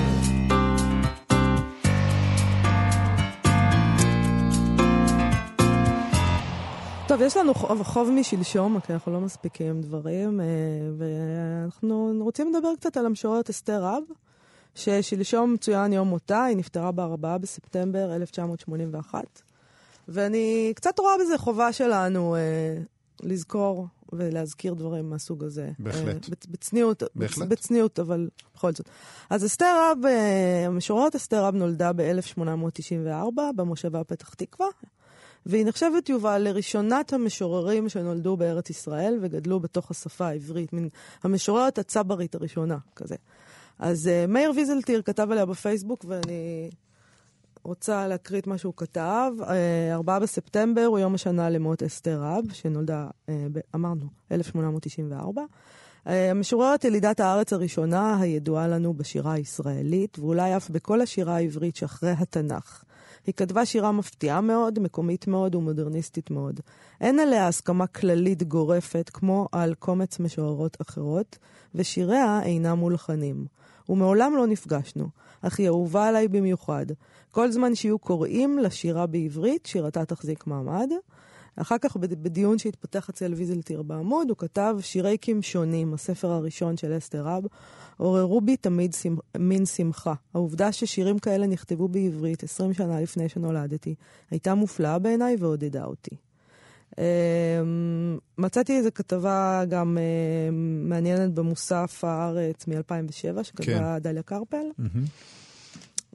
[7.07, 10.45] טוב, יש לנו חוב, חוב משלשום, כי אנחנו לא מספיקים דברים, אה,
[10.97, 14.03] ואנחנו רוצים לדבר קצת על המשוררת אסתר רב,
[14.75, 19.41] ששלשום צוין יום מותה, היא נפטרה ב-4 בספטמבר 1981,
[20.07, 22.41] ואני קצת רואה בזה חובה שלנו אה,
[23.23, 25.69] לזכור ולהזכיר דברים מהסוג הזה.
[25.79, 26.25] בהחלט.
[26.29, 27.47] אה, בצניעות, בהחלט.
[27.47, 28.89] בצניעות, אבל בכל זאת.
[29.29, 34.67] אז אסתר רב, אה, המשוררת אסתר רב נולדה ב-1894 במושבה פתח תקווה.
[35.45, 40.89] והיא נחשבת, יובל, לראשונת המשוררים שנולדו בארץ ישראל וגדלו בתוך השפה העברית, מין
[41.23, 43.15] המשוררת הצברית הראשונה, כזה.
[43.81, 46.69] אז uh, מאיר ויזלטיר כתב עליה בפייסבוק, ואני
[47.63, 49.31] רוצה להקריא את מה שהוא כתב.
[49.39, 53.29] Uh, אה, 4 בספטמבר הוא יום השנה למות אסתר רב, שנולדה, uh,
[53.75, 55.41] אמרנו, 1894.
[55.41, 62.11] Uh, המשוררת ילידת הארץ הראשונה, הידועה לנו בשירה הישראלית, ואולי אף בכל השירה העברית שאחרי
[62.11, 62.83] התנ"ך.
[63.27, 66.59] היא כתבה שירה מפתיעה מאוד, מקומית מאוד ומודרניסטית מאוד.
[67.01, 71.37] אין עליה הסכמה כללית גורפת כמו על קומץ משוררות אחרות,
[71.75, 73.45] ושיריה אינם מולחנים.
[73.91, 75.09] ומעולם לא נפגשנו,
[75.41, 76.85] אך היא אהובה עליי במיוחד.
[77.31, 80.89] כל זמן שיהיו קוראים לשירה בעברית, שירתה תחזיק מעמד.
[81.55, 87.23] אחר כך בדיון שהתפתח אצל ויזלטיר בעמוד, הוא כתב שירי קמשונים, הספר הראשון של אסתר
[87.23, 87.43] רב,
[87.97, 89.15] עוררו בי תמיד שמ...
[89.37, 90.13] מין שמחה.
[90.33, 93.95] העובדה ששירים כאלה נכתבו בעברית 20 שנה לפני שנולדתי,
[94.31, 96.15] הייתה מופלאה בעיניי ועודדה אותי.
[98.41, 100.53] Uh, מצאתי איזו כתבה גם uh,
[100.89, 103.99] מעניינת במוסף הארץ מ-2007, שכתבה כן.
[103.99, 104.65] דליה קרפל.
[104.79, 105.07] Mm-hmm.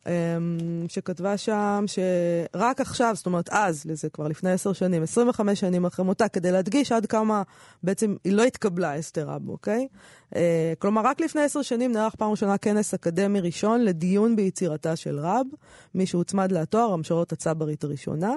[0.06, 5.84] אמ, שכתבה שם שרק עכשיו, זאת אומרת אז, לזה כבר לפני עשר שנים, 25 שנים
[5.84, 7.42] אחרי מותה, כדי להדגיש עד כמה
[7.82, 9.88] בעצם היא לא התקבלה, אסתר רב, אוקיי?
[10.36, 15.18] אה, כלומר, רק לפני עשר שנים נערך פעם ראשונה כנס אקדמי ראשון לדיון ביצירתה של
[15.18, 15.46] רב,
[15.94, 18.34] מי שהוצמד לתואר, המשוררת הצברית הראשונה.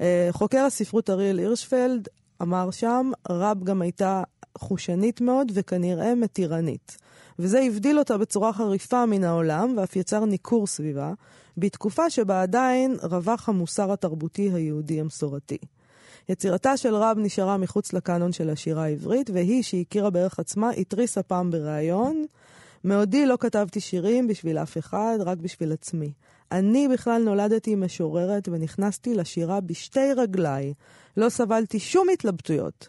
[0.00, 2.08] אה, חוקר הספרות אריאל הירשפלד
[2.42, 4.22] אמר שם, רב גם הייתה
[4.58, 6.96] חושנית מאוד וכנראה מתירנית.
[7.38, 11.12] וזה הבדיל אותה בצורה חריפה מן העולם, ואף יצר ניכור סביבה,
[11.56, 15.58] בתקופה שבה עדיין רווח המוסר התרבותי היהודי המסורתי.
[16.28, 21.50] יצירתה של רב נשארה מחוץ לקאנון של השירה העברית, והיא, שהכירה בערך עצמה, התריסה פעם
[21.50, 22.24] בריאיון,
[22.84, 26.12] מעודי לא כתבתי שירים בשביל אף אחד, רק בשביל עצמי.
[26.52, 30.72] אני בכלל נולדתי משוררת ונכנסתי לשירה בשתי רגליי.
[31.16, 32.88] לא סבלתי שום התלבטויות.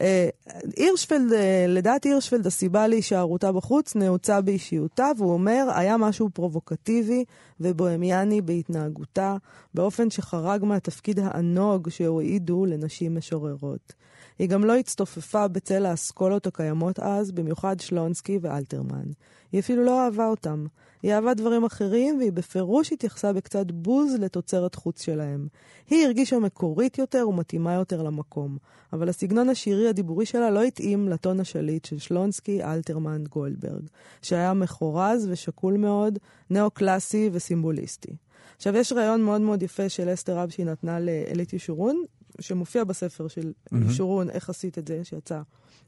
[0.00, 0.28] אה,
[0.76, 7.24] הירשפלד, אה, לדעת הירשפלד, הסיבה להישארותה בחוץ נעוצה באישיותה, והוא אומר, היה משהו פרובוקטיבי
[7.60, 9.36] ובוהמיאני בהתנהגותה,
[9.74, 13.92] באופן שחרג מהתפקיד הענוג שהועידו לנשים משוררות.
[14.38, 19.04] היא גם לא הצטופפה בצל האסכולות הקיימות אז, במיוחד שלונסקי ואלתרמן.
[19.52, 20.66] היא אפילו לא אהבה אותם.
[21.02, 25.48] היא אהבה דברים אחרים, והיא בפירוש התייחסה בקצת בוז לתוצרת חוץ שלהם.
[25.90, 28.56] היא הרגישה מקורית יותר ומתאימה יותר למקום,
[28.92, 33.82] אבל הסגנון השירי הדיבורי שלה לא התאים לטון השליט של שלונסקי, אלתרמן, גולדברג,
[34.22, 36.18] שהיה מחורז ושקול מאוד,
[36.50, 38.16] נאו-קלאסי וסימבוליסטי.
[38.56, 42.02] עכשיו, יש רעיון מאוד מאוד יפה של אסתר רב שהיא נתנה לאלית ישורון,
[42.40, 43.76] שמופיע בספר של mm-hmm.
[43.90, 45.40] ישורון, איך עשית את זה, שיצא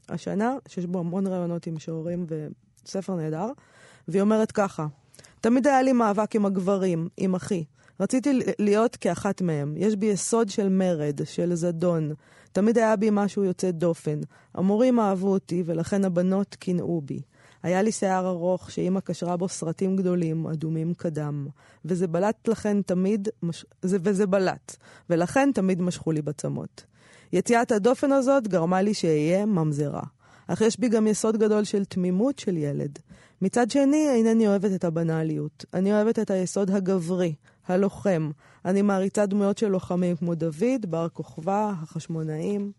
[0.09, 2.25] השנה, שיש בו המון רעיונות עם משוררים
[2.85, 3.47] וספר נהדר,
[4.07, 4.87] והיא אומרת ככה,
[5.41, 7.63] תמיד היה לי מאבק עם הגברים, עם אחי.
[7.99, 9.73] רציתי להיות כאחת מהם.
[9.77, 12.11] יש בי יסוד של מרד, של זדון.
[12.51, 14.19] תמיד היה בי משהו יוצא דופן.
[14.53, 17.21] המורים אהבו אותי, ולכן הבנות קינאו בי.
[17.63, 21.47] היה לי שיער ארוך שאימא קשרה בו סרטים גדולים, אדומים כדם.
[21.85, 23.65] וזה בלט לכן תמיד, מש...
[23.81, 24.75] זה, וזה בלט.
[25.09, 26.83] ולכן תמיד משכו לי בצמות.
[27.33, 30.03] יציאת הדופן הזאת גרמה לי שאהיה ממזרה.
[30.47, 32.99] אך יש בי גם יסוד גדול של תמימות של ילד.
[33.41, 35.65] מצד שני, אינני אוהבת את הבנאליות.
[35.73, 37.33] אני אוהבת את היסוד הגברי,
[37.67, 38.31] הלוחם.
[38.65, 42.71] אני מעריצה דמויות של לוחמים כמו דוד, בר כוכבא, החשמונאים.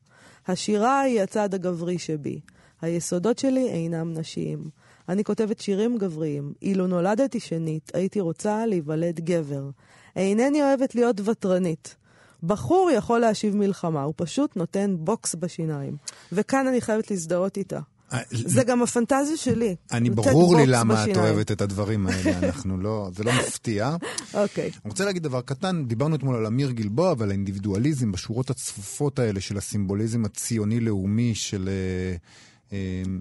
[0.46, 2.40] השירה היא הצד הגברי שבי.
[2.82, 4.70] היסודות שלי אינם נשיים.
[5.08, 6.52] אני כותבת שירים גבריים.
[6.62, 9.70] אילו נולדתי שנית, הייתי רוצה להיוולד גבר.
[10.16, 11.96] אינני אוהבת להיות ותרנית.
[12.42, 15.96] בחור יכול להשיב מלחמה, הוא פשוט נותן בוקס בשיניים.
[16.32, 17.80] וכאן אני חייבת להזדהות איתה.
[18.12, 19.76] אה, זה גם הפנטזיה שלי.
[19.92, 21.16] אני, ברור לי למה את.
[21.16, 23.96] אוהבת את הדברים האלה, אנחנו לא, זה לא מפתיע.
[24.34, 24.64] אוקיי.
[24.64, 29.40] אני רוצה להגיד דבר קטן, דיברנו אתמול על אמיר גלבוע ועל האינדיבידואליזם בשורות הצפופות האלה
[29.40, 32.16] של הסימבוליזם הציוני-לאומי של, אה,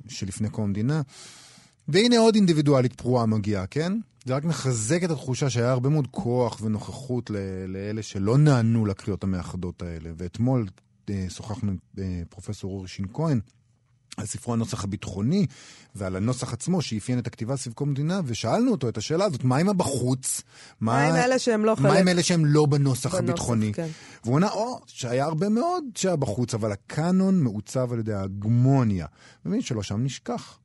[0.08, 1.02] שלפני קום המדינה.
[1.88, 3.94] והנה עוד אינדיבידואלית פרועה מגיעה, כן?
[4.26, 7.30] זה רק מחזק את התחושה שהיה הרבה מאוד כוח ונוכחות
[7.68, 10.10] לאלה שלא נענו לקריאות המאחדות האלה.
[10.18, 10.68] ואתמול
[11.10, 13.40] אה, שוחחנו עם אה, פרופסור אורי שין כהן
[14.17, 15.45] על ספרו הנוסח הביטחוני
[15.95, 19.58] ועל הנוסח עצמו שאפיין את הכתיבה סביב קום המדינה, ושאלנו אותו את השאלה הזאת, מה
[19.58, 20.41] עם הבחוץ?
[20.82, 22.00] מה עם אלה שהם לא מה חלק?
[22.00, 23.74] עם אלה שהם לא בנוסח בנוסח, הביטחוני?
[23.74, 23.88] כן.
[24.24, 29.06] והוא ענה, או, שהיה הרבה מאוד שהיה בחוץ, אבל הקאנון מעוצב על ידי ההגמוניה.
[29.45, 30.58] ומי שלא שם נשכח.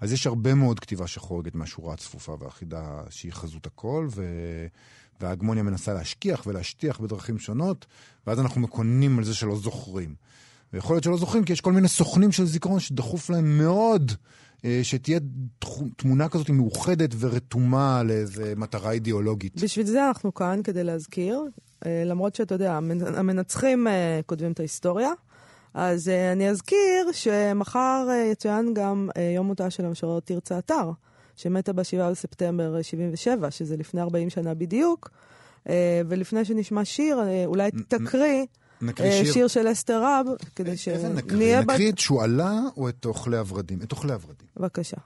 [0.00, 4.24] אז יש הרבה מאוד כתיבה שחורגת מהשורה הצפופה והאחידה שהיא חזות הכל, ו...
[5.20, 7.86] וההגמוניה מנסה להשכיח ולהשטיח בדרכים שונות,
[8.26, 10.14] ואז אנחנו מקוננים על זה שלא זוכרים.
[10.74, 14.12] ויכול להיות שלא זוכרים, כי יש כל מיני סוכנים של זיכרון שדחוף להם מאוד
[14.64, 15.20] אה, שתהיה
[15.96, 19.62] תמונה כזאת מאוחדת ורתומה לאיזה מטרה אידיאולוגית.
[19.62, 21.42] בשביל זה אנחנו כאן, כדי להזכיר,
[21.86, 25.10] אה, למרות שאתה יודע, המנ- המנצחים אה, כותבים את ההיסטוריה.
[25.74, 30.90] אז אני אזכיר שמחר יצוין גם יום מותה של המשוררת תרצה אתר,
[31.36, 35.10] שמתה ב-7 בספטמבר אה, 77, שזה לפני 40 שנה בדיוק.
[36.08, 38.44] ולפני שנשמע שיר, אולי תקריא
[38.96, 39.32] שיר.
[39.32, 40.76] שיר של אסתר רב, כדי נקריא?
[40.76, 41.60] שנהיה...
[41.60, 43.78] נקריא את שועלה או את אוכלי הורדים?
[43.82, 44.46] את אוכלי הורדים.
[44.56, 44.96] בבקשה.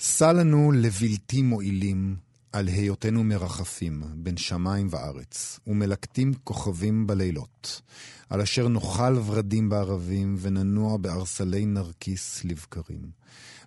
[0.00, 2.16] סע לנו לבלתי מועילים
[2.52, 7.80] על היותנו מרחפים בין שמיים וארץ, ומלקטים כוכבים בלילות,
[8.30, 13.02] על אשר נאכל ורדים בערבים, וננוע בארסלי נרקיס לבקרים,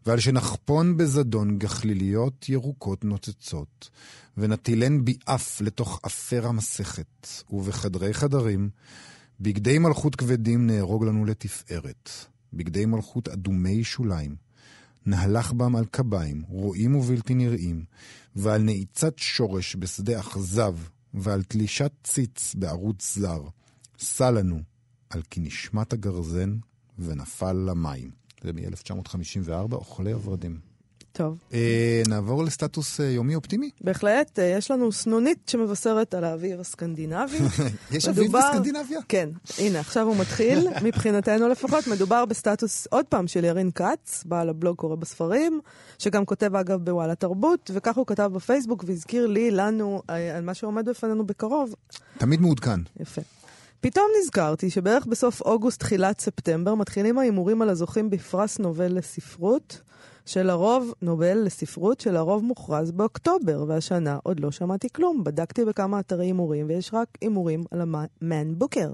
[0.05, 3.89] ועל שנחפון בזדון גחליליות ירוקות נוצצות,
[4.37, 8.69] ונטילן ביעף לתוך אפר המסכת, ובחדרי חדרים,
[9.39, 12.09] בגדי מלכות כבדים נהרוג לנו לתפארת,
[12.53, 14.35] בגדי מלכות אדומי שוליים.
[15.05, 17.85] נהלך בם על קביים, רואים ובלתי נראים,
[18.35, 20.75] ועל נעיצת שורש בשדה אכזב,
[21.13, 23.41] ועל תלישת ציץ בערוץ זר.
[23.99, 24.61] סע לנו
[25.09, 26.57] על כי נשמת הגרזן
[26.99, 28.18] ונפל למים.
[28.43, 30.69] זה מ-1954, אוכלי הורדים.
[31.11, 31.37] טוב.
[31.53, 33.69] אה, נעבור לסטטוס אה, יומי אופטימי?
[33.81, 37.37] בהחלט, אה, יש לנו סנונית שמבשרת על האביב הסקנדינבי.
[37.91, 38.99] יש אביב מדובר- בסקנדינביה?
[39.09, 41.87] כן, הנה, עכשיו הוא מתחיל, מבחינתנו לפחות.
[41.87, 45.59] מדובר בסטטוס, עוד פעם, של ירין כץ, בעל הבלוג קורא בספרים,
[45.99, 50.53] שגם כותב אגב בוואלה תרבות, וכך הוא כתב בפייסבוק והזכיר לי, לנו, אה, על מה
[50.53, 51.75] שעומד בפנינו בקרוב.
[52.17, 52.79] תמיד מעודכן.
[52.99, 53.21] יפה.
[53.81, 59.81] פתאום נזכרתי שבערך בסוף אוגוסט, תחילת ספטמבר, מתחילים ההימורים על הזוכים בפרס נובל לספרות,
[60.25, 65.23] שלרוב, נובל לספרות, שלרוב מוכרז באוקטובר, והשנה עוד לא שמעתי כלום.
[65.23, 68.91] בדקתי בכמה אתרי הימורים, ויש רק הימורים על המן בוקר.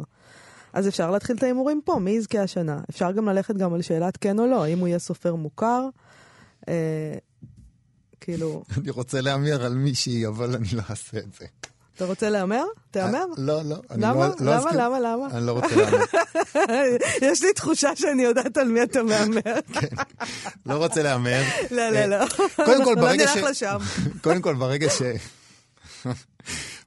[0.74, 2.80] אז אפשר להתחיל את ההימורים פה, מי יזכה השנה?
[2.90, 5.90] אפשר גם ללכת גם על שאלת כן או לא, האם הוא יהיה סופר מוכר.
[6.70, 7.14] אה,
[8.22, 8.64] כאילו...
[8.78, 11.46] אני רוצה להמר על מישהי, אבל אני לא אעשה את זה.
[11.96, 12.64] אתה רוצה להמר?
[12.91, 13.26] תהמר?
[13.38, 13.76] לא, לא.
[13.98, 14.14] למה?
[14.28, 14.58] לא- לא למה?
[14.58, 15.00] אזכיר- למה?
[15.00, 15.28] למה?
[15.32, 16.06] אני לא רוצה להמר.
[17.32, 19.60] יש לי תחושה שאני יודעת על מי אתה מהמר.
[20.66, 21.41] לא רוצה להמר.
[21.72, 22.26] לא, לא, לא.
[22.66, 23.38] קודם כל, לא ברגע נלך ש...
[23.38, 23.78] לשם.
[24.22, 25.02] קודם כל, ברגע ש...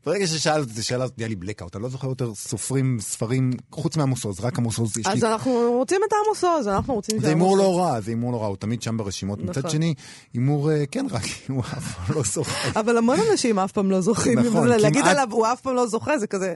[0.08, 3.96] ברגע ששאלת אותי, שאלה הזאת, נהיה לי בלקאוט, אני לא זוכר יותר סופרים, ספרים, חוץ
[3.96, 5.12] מעמוס עוז, רק עמוס עוז יש לי.
[5.12, 8.40] אז אנחנו רוצים את עמוס עוז, אנחנו רוצים זה הימור לא רע, זה הימור לא
[8.42, 9.38] רע, הוא תמיד שם ברשימות.
[9.38, 9.50] נכון.
[9.50, 9.94] מצד שני,
[10.34, 12.80] הימור אה, כן רע, כי הוא אף פעם לא זוכר.
[12.80, 14.38] אבל המון אנשים אף פעם לא זוכים.
[14.38, 16.54] נכון, להגיד כמעט- עליו, הוא אף פעם לא זוכה, זה כזה,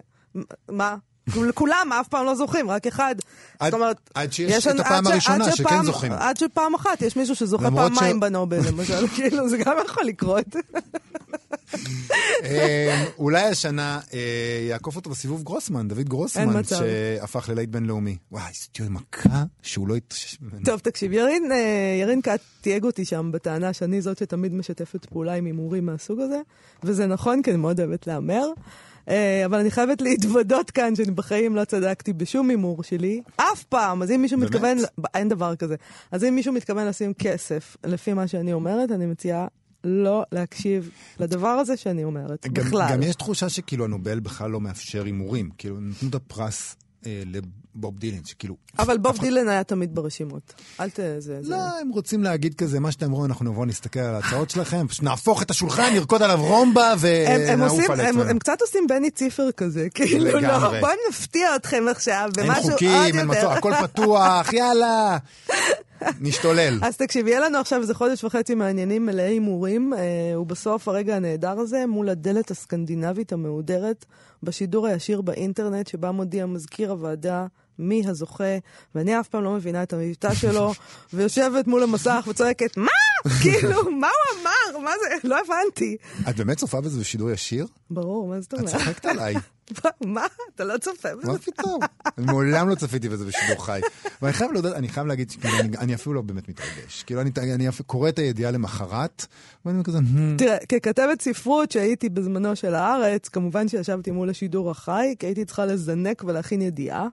[0.70, 0.96] מה?
[1.54, 3.14] כולם אף פעם לא זוכים, רק אחד.
[3.58, 6.12] עד- זאת אומרת, עד שיש יש את הפעם הראשונה שכן שפעם- זוכים.
[6.12, 10.44] עד שפעם אחת יש מישהו שזוכה פעמיים ש- בנובל, למשל, כאילו, זה גם יכול לקרות.
[12.44, 14.18] אה, אולי השנה אה,
[14.68, 16.62] יעקוף אותו בסיבוב גרוסמן, דוד גרוסמן.
[16.64, 18.16] שהפך ללהיט בינלאומי.
[18.32, 19.94] וואי, זו תהיה מכה שהוא לא.
[20.64, 21.58] טוב, תקשיב, ירין, אה,
[22.00, 26.40] ירין כת תייג אותי שם בטענה שאני זאת שתמיד משתפת פעולה עם הימורים מהסוג הזה,
[26.84, 28.46] וזה נכון, כי אני מאוד אוהבת להמר.
[29.09, 34.03] אה, אבל אני חייבת להתוודות כאן שאני בחיים לא צדקתי בשום הימור שלי, אף פעם.
[34.03, 34.50] אז אם מישהו באמת?
[34.50, 34.78] מתכוון,
[35.14, 35.76] אין דבר כזה.
[36.11, 39.46] אז אם מישהו מתכוון לשים כסף, לפי מה שאני אומרת, אני מציעה
[39.84, 40.90] לא להקשיב
[41.20, 42.88] לדבר הזה שאני אומרת, גם, בכלל.
[42.92, 45.50] גם יש תחושה שכאילו הנובל בכלל לא מאפשר הימורים.
[45.59, 46.76] כאילו, נתנו את הפרס
[47.07, 47.22] אה,
[47.76, 48.54] לבוב דילן, שכאילו...
[48.78, 50.54] אבל בוב אחד- דילן היה תמיד ברשימות.
[50.80, 50.96] אל ת...
[50.96, 51.42] זה...
[51.42, 51.50] זה...
[51.50, 55.02] לא, הם רוצים להגיד כזה, מה שאתם רואים, אנחנו נבוא, נסתכל על ההצעות שלכם, פשוט
[55.02, 58.30] נהפוך את השולחן, נרקוד עליו רומבה ונעוף על הם, עצמנו.
[58.30, 60.80] הם קצת עושים בני ציפר כזה, כאילו, לא.
[60.80, 63.26] בואו נפתיע אתכם עכשיו אין במשהו עוד חוקים, אין יותר.
[63.26, 65.18] מצור, הכל פתוח, יאללה.
[66.20, 66.78] נשתולל.
[66.82, 71.60] אז תקשיב, יהיה לנו עכשיו איזה חודש וחצי מעניינים מלאי הימורים, אה, ובסוף הרגע הנהדר
[71.60, 74.04] הזה, מול הדלת הסקנדינבית המהודרת,
[74.42, 77.46] בשידור הישיר באינטרנט, שבה מודיע מזכיר הוועדה
[77.78, 78.58] מי הזוכה,
[78.94, 80.72] ואני אף פעם לא מבינה את המבטא שלו,
[81.14, 82.90] ויושבת מול המסך וצועקת, מה?
[83.42, 84.78] כאילו, מה הוא אמר?
[84.84, 85.28] מה זה?
[85.28, 85.96] לא הבנתי.
[86.28, 87.66] את באמת צופה בזה בשידור ישיר?
[87.90, 88.76] ברור, מה זאת את אומרת?
[88.76, 89.34] צוחקת עליי.
[90.04, 90.26] מה?
[90.54, 91.32] אתה לא צופה בזה?
[91.32, 91.80] מה פתאום?
[92.18, 93.80] מעולם לא צפיתי בזה בשידור חי.
[94.22, 97.02] ואני חייב להודות, אני חייב להגיד שכאילו, אני- אני אפילו לא באמת מתרגש.
[97.06, 97.30] כאילו, אני-
[97.86, 99.26] קורא את הידיעה למחרת,
[99.66, 105.14] ואני כזה, "Hmm, תראה, ככתבת ספרות שהייתי בזמנו של הארץ, כמובן שישבתי מול השידור החי,
[105.18, 107.08] כי הייתי צריכה לזנק ולהכין ידיעה,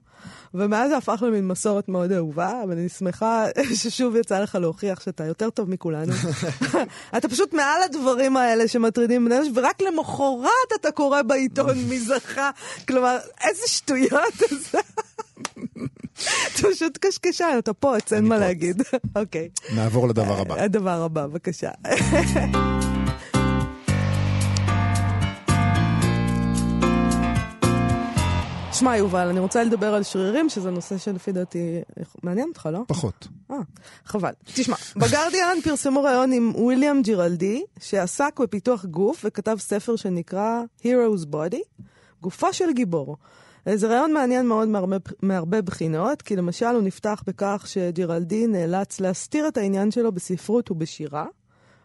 [0.54, 3.45] ומאז זה הפך למין מסורת מאוד אהובה, אבל אני שמחה
[3.84, 6.14] ששוב יצא לך להוכיח שאתה יותר טוב מכולנו.
[7.18, 10.50] אתה פשוט מעל הדברים האלה שמטרידים בני ורק למחרת
[10.82, 12.39] אתה קורא בעיתון מי זכה.
[12.88, 14.34] כלומר, איזה שטויות.
[16.24, 18.38] אתה פשוט קשקשן, אתה פוץ, אין מה.
[18.38, 18.82] להגיד.
[19.16, 19.50] אוקיי.
[19.76, 20.62] נעבור לדבר הבא.
[20.62, 21.72] הדבר הבא, בבקשה.
[28.74, 31.82] שמע, יובל, אני רוצה לדבר על שרירים, שזה נושא שלפי דעתי
[32.24, 32.80] מעניין אותך, לא?
[32.88, 33.28] פחות.
[33.52, 33.56] אה,
[34.06, 34.32] חבל.
[34.54, 41.84] תשמע, בגרדיאן פרסמו ראיון עם וויליאם ג'ירלדי, שעסק בפיתוח גוף וכתב ספר שנקרא Hero's Body,
[42.22, 43.17] גופו של גיבור.
[43.67, 48.99] אה, זה ראיון מעניין מאוד מהרבה, מהרבה בחינות, כי למשל הוא נפתח בכך שג'ירלדי נאלץ
[48.99, 51.26] להסתיר את העניין שלו בספרות ובשירה.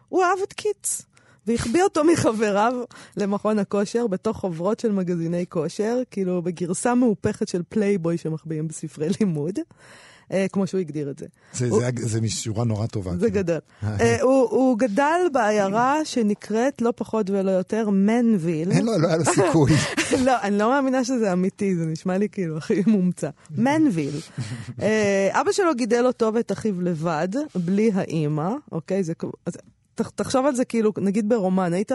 [0.09, 1.05] הוא אהב את קיטס,
[1.47, 2.73] והחביא אותו מחבריו
[3.17, 9.59] למכון הכושר בתוך חוברות של מגזיני כושר, כאילו בגרסה מהופכת של פלייבוי שמחביאים בספרי לימוד,
[10.51, 11.25] כמו שהוא הגדיר את זה.
[11.53, 13.11] זה- הוא- זה- זה משורה נורא טובה.
[13.11, 13.35] זה כאילו.
[13.35, 13.59] גדול.
[13.83, 18.71] אה, הוא הוא גדל בעיירה שנקראת לא פחות ולא יותר מנוויל.
[18.71, 19.71] אין לו, לא היה לו סיכוי.
[20.25, 23.29] לא, אני לא מאמינה שזה אמיתי, זה נשמע לי כאילו הכי מומצא.
[23.57, 24.19] מנוויל.
[24.81, 29.03] אה, אבא שלו גידל אותו ואת אחיו לבד, בלי האימא, אוקיי?
[29.03, 29.13] זה
[29.45, 29.53] אז
[29.95, 31.91] ת- תחשוב על זה כאילו, נגיד ברומן, היית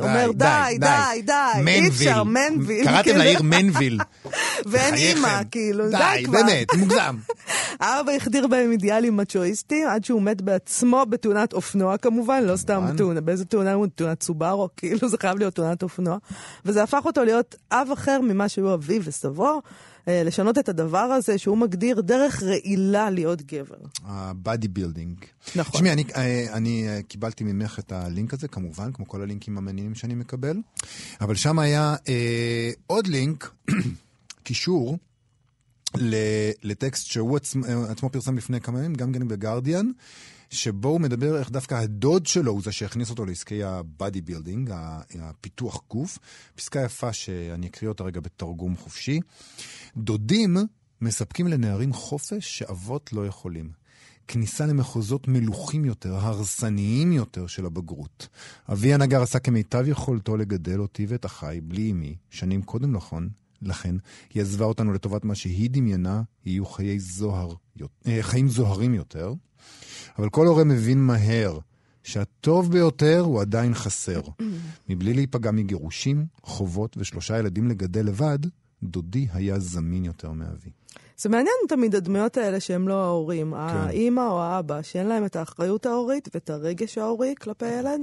[0.00, 1.32] אומר די, די, די,
[1.70, 2.84] אי אפשר, מנוויל.
[2.84, 3.98] קראתם כאילו, לעיר מנוויל.
[4.70, 4.94] ואין.
[4.94, 6.32] אימא, כאילו, די די, כבר.
[6.32, 7.16] באמת, מוגזם.
[7.80, 12.96] האבא החדיר בהם אידיאלים מצ'ואיסטים, עד שהוא מת בעצמו בתאונת אופנוע כמובן, לא סתם כמובן.
[12.96, 13.86] תאונה, באיזה תאונה הוא?
[13.94, 16.18] תאונת סובארו, כאילו זה חייב להיות תאונת אופנוע.
[16.64, 19.62] וזה הפך אותו להיות אב אחר ממה שהוא אביו וסבו,
[20.08, 23.76] אה, לשנות את הדבר הזה שהוא מגדיר דרך רעילה להיות גבר.
[24.04, 25.16] ה bodybuilding.
[25.56, 25.72] נכון.
[25.72, 29.94] תשמעי, אני, אה, אני אה, קיבלתי ממך את הלינק הזה, כמובן, כמו כל הלינקים המעניינים
[29.94, 30.56] שאני מקבל,
[31.20, 33.50] אבל שם היה אה, עוד לינק,
[34.44, 34.98] קישור,
[36.62, 39.90] לטקסט שהוא עצמו, עצמו פרסם לפני כמה ימים, גם כן בגרדיאן,
[40.50, 44.70] שבו הוא מדבר איך דווקא הדוד שלו הוא זה שהכניס אותו לעסקי ה bodybuilding,
[45.20, 46.18] הפיתוח גוף.
[46.54, 49.20] פסקה יפה שאני אקריא אותה רגע בתרגום חופשי.
[49.96, 50.56] דודים
[51.00, 53.70] מספקים לנערים חופש שאבות לא יכולים.
[54.28, 58.28] כניסה למחוזות מלוכים יותר, הרסניים יותר של הבגרות.
[58.72, 63.24] אבי הנגר עשה כמיטב יכולתו לגדל אותי ואת אחיי, בלי אמי, שנים קודם לכן,
[63.62, 63.96] לכן,
[64.34, 67.54] היא עזבה אותנו לטובת מה שהיא דמיינה, יהיו חיי זוהר,
[68.06, 69.34] אה, חיים זוהרים יותר.
[70.18, 71.58] אבל כל הורה מבין מהר
[72.02, 74.20] שהטוב ביותר הוא עדיין חסר.
[74.88, 78.38] מבלי להיפגע מגירושים, חובות ושלושה ילדים לגדל לבד,
[78.82, 80.70] דודי היה זמין יותר מאבי.
[81.18, 83.56] זה מעניין תמיד הדמויות האלה שהם לא ההורים, כן.
[83.56, 88.00] האימא או האבא, שאין להם את האחריות ההורית ואת הרגש ההורי כלפי הילד,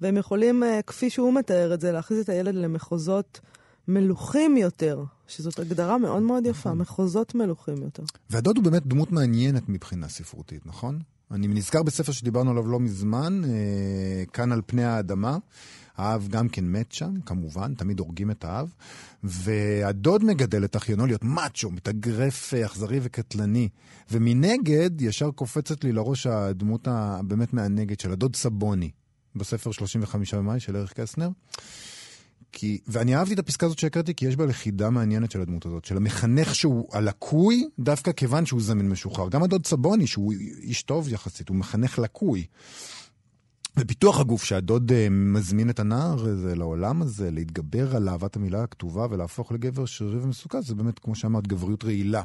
[0.00, 3.40] והם יכולים, אה, כפי שהוא מתאר את זה, להכניס את הילד למחוזות
[3.88, 6.78] מלוכים יותר, שזאת הגדרה מאוד מאוד יפה, נכון.
[6.78, 8.02] מחוזות מלוכים יותר.
[8.30, 10.98] והדוד הוא באמת דמות מעניינת מבחינה ספרותית, נכון?
[11.30, 15.38] אני נזכר בספר שדיברנו עליו לא מזמן, אה, כאן על פני האדמה.
[15.96, 18.72] האב גם כן מת שם, כמובן, תמיד הורגים את האב.
[19.22, 23.68] והדוד מגדל את אחיונו להיות מאצ'ו, מתאגרף, אה, אכזרי וקטלני.
[24.10, 28.90] ומנגד, ישר קופצת לי לראש הדמות הבאמת מענגת של הדוד סבוני,
[29.36, 31.28] בספר 35 במאי של אריך קסנר.
[32.54, 35.84] כי, ואני אהבתי את הפסקה הזאת שהקראתי, כי יש בה לכידה מעניינת של הדמות הזאת,
[35.84, 39.28] של המחנך שהוא הלקוי, דווקא כיוון שהוא זמין משוחרר.
[39.28, 40.32] גם הדוד סבוני, שהוא
[40.62, 42.46] איש טוב יחסית, הוא מחנך לקוי.
[43.76, 49.06] ופיתוח הגוף שהדוד uh, מזמין את הנער הזה לעולם הזה, להתגבר על אהבת המילה הכתובה
[49.10, 52.22] ולהפוך לגבר שרירי ומסוכן, זה באמת, כמו שאמרת, גבריות רעילה.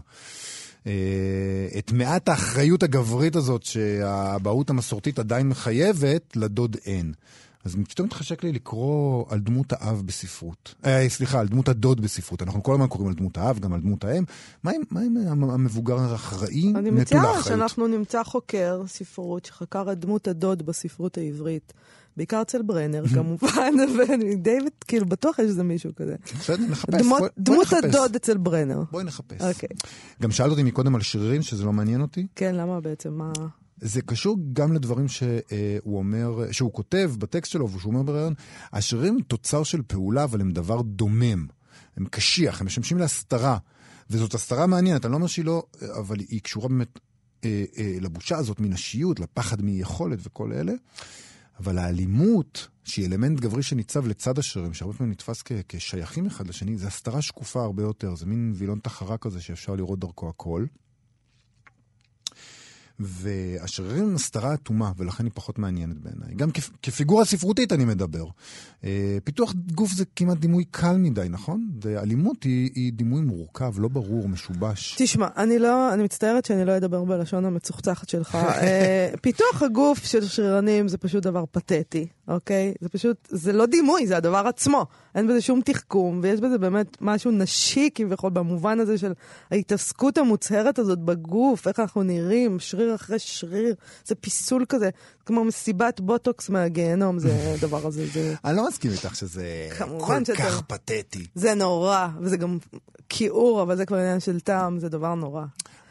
[0.84, 0.88] Uh,
[1.78, 7.14] את מעט האחריות הגברית הזאת שהאבהות המסורתית עדיין מחייבת, לדוד אין.
[7.66, 10.76] אז פתאום מתחשק לי לקרוא על דמות האב בספרות.
[10.86, 12.42] אה, סליחה, על דמות הדוד בספרות.
[12.42, 14.24] אנחנו כל הזמן קוראים על דמות האב, גם על דמות האם.
[14.64, 16.76] מה עם, מה עם המבוגר האחראי נטול האחריות?
[16.76, 21.74] אני מציעה שאנחנו נמצא חוקר ספרות שחקר את דמות הדוד בספרות העברית.
[22.18, 24.58] בעיקר אצל ברנר כמובן, ואני די
[24.88, 26.16] כאילו בטוח יש איזה מישהו כזה.
[26.40, 27.02] בסדר, נחפש.
[27.38, 28.84] דמות הדוד אצל ברנר.
[28.92, 29.42] בואי נחפש.
[29.42, 29.70] אוקיי.
[30.22, 32.28] גם שאלת אותי מקודם על שרירים, שזה לא מעניין אותי.
[32.36, 33.14] כן, למה בעצם?
[33.14, 33.32] מה...
[33.82, 38.34] זה קשור גם לדברים שהוא אומר, שהוא כותב בטקסט שלו ושהוא אומר בריאיון,
[38.74, 41.48] הם תוצר של פעולה, אבל הם דבר דומם.
[41.98, 43.58] הם קשיח, הם משמשים להסתרה.
[44.10, 45.64] וזאת הסתרה מעניינת, אני לא אומר שהיא לא,
[46.00, 47.00] אבל היא קשורה באמת
[47.44, 50.74] אה, אה, לבושה הזאת מנשיות, לפחד מיכולת וכל אלה.
[51.60, 56.78] אבל האלימות, שהיא אלמנט גברי שניצב לצד השרירים, שהרבה פעמים נתפס כ- כשייכים אחד לשני,
[56.78, 60.66] זה הסתרה שקופה הרבה יותר, זה מין וילון תחרה כזה שאפשר לראות דרכו הכל.
[63.00, 66.36] והשרירים הם הסתרה אטומה, ולכן היא פחות מעניינת בעיניי.
[66.36, 68.26] גם כ- כפיגורה ספרותית אני מדבר.
[68.84, 71.70] אה, פיתוח גוף זה כמעט דימוי קל מדי, נכון?
[71.84, 74.96] ואלימות היא, היא דימוי מורכב, לא ברור, משובש.
[74.98, 78.36] תשמע, אני לא, אני מצטערת שאני לא אדבר בלשון המצוחצחת שלך.
[78.36, 82.74] אה, פיתוח הגוף של שרירנים זה פשוט דבר פתטי, אוקיי?
[82.82, 84.86] זה פשוט, זה לא דימוי, זה הדבר עצמו.
[85.16, 89.14] אין בזה שום תחכום, ויש בזה באמת משהו נשי כביכול, במובן הזה של
[89.52, 94.90] ההתעסקות המוצהרת הזאת בגוף, איך אנחנו נראים, שריר אחרי שריר, זה פיסול כזה,
[95.26, 98.06] כמו מסיבת בוטוקס מהגיהנום, זה הדבר הזה.
[98.14, 98.36] זה...
[98.46, 100.38] אני לא מסכים איתך שזה כל שאתה...
[100.38, 101.26] כך פתטי.
[101.36, 102.58] זה נורא, וזה גם
[103.10, 105.44] כיעור, אבל זה כבר עניין של טעם, זה דבר נורא.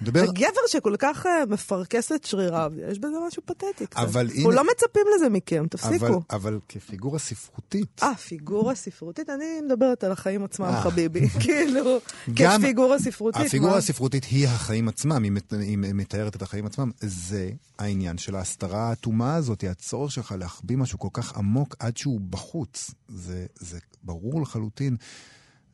[0.03, 0.21] מדבר...
[0.21, 3.97] הגבר שכל כך uh, מפרכס את שריריו, יש בזה משהו פתטי קצת.
[3.97, 4.35] אבל הנה...
[4.37, 6.07] אנחנו לא מצפים לזה מכם, תפסיקו.
[6.07, 8.03] אבל, אבל כפיגורה ספרותית.
[8.03, 9.31] אה, פיגורה ספרותית?
[9.31, 10.83] אני מדברת על החיים עצמם, אה.
[10.83, 11.29] חביבי.
[11.45, 11.99] כאילו,
[12.37, 13.47] כפיגורה ספרותית.
[13.47, 13.79] הפיגורה מה?
[13.79, 15.53] הספרותית היא החיים עצמם, היא, מת...
[15.53, 16.91] היא מתארת את החיים עצמם.
[17.01, 22.21] זה העניין של ההסתרה האטומה הזאת, הצורך שלך להחביא משהו כל כך עמוק עד שהוא
[22.31, 22.91] בחוץ.
[23.09, 24.97] זה, זה ברור לחלוטין.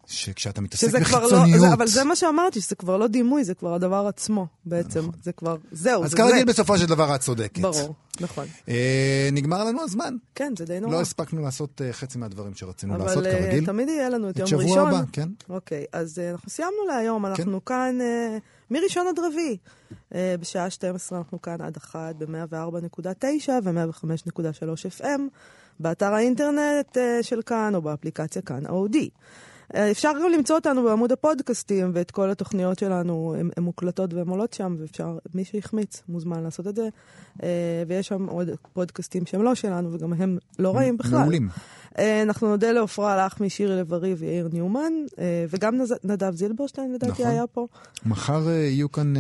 [0.07, 1.61] שכשאתה מתעסק בחיצוניות...
[1.61, 5.01] לא, זה, אבל זה מה שאמרתי, שזה כבר לא דימוי, זה כבר הדבר עצמו בעצם.
[5.01, 5.13] נכון.
[5.23, 7.59] זה כבר, זהו, אז זה כרגיל בסופו של דבר את צודקת.
[7.59, 8.47] ברור, נכון.
[8.69, 10.17] אה, נגמר לנו הזמן.
[10.35, 10.93] כן, זה די נורא.
[10.93, 13.59] לא הספקנו לעשות uh, חצי מהדברים שרצינו לעשות, כרגיל.
[13.59, 14.61] אבל תמיד יהיה לנו את יום ראשון.
[14.61, 15.29] את שבוע הבא, כן.
[15.49, 17.75] אוקיי, אז uh, אנחנו סיימנו להיום, אנחנו כן.
[17.75, 18.41] כאן uh,
[18.71, 19.57] מראשון עד רביעי.
[20.13, 25.21] Uh, בשעה 12 אנחנו כאן עד 1 ב-104.9 ו-105.3 FM,
[25.81, 29.11] באתר האינטרנט uh, של כאן או באפליקציה כאן אודי.
[29.75, 34.53] אה, אפשר גם למצוא אותנו בעמוד הפודקאסטים, ואת כל התוכניות שלנו הן מוקלטות והן עולות
[34.53, 36.89] שם, ואפשר, מי שהחמיץ מוזמן לעשות את זה.
[37.43, 37.49] אה,
[37.89, 41.19] ויש שם עוד פודקאסטים שהם לא שלנו, וגם הם לא רעים בכלל.
[41.19, 41.49] מעולים.
[41.99, 44.93] אה, אנחנו נודה לעפרה לחמי, שירי לב-ארי ויאיר ניומן,
[45.49, 47.27] וגם נדב זילברשטיין לדעתי נכון.
[47.27, 47.67] היה פה.
[48.07, 49.15] מחר יהיו כאן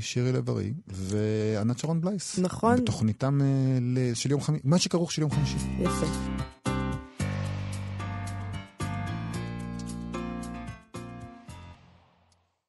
[0.00, 2.38] שירי לב-ארי וענת שרון בלייס.
[2.38, 2.76] נכון.
[2.76, 3.40] בתוכניתם
[4.14, 5.56] של יום חמישי, מה שכרוך של יום חמישי.
[5.80, 6.06] יפה.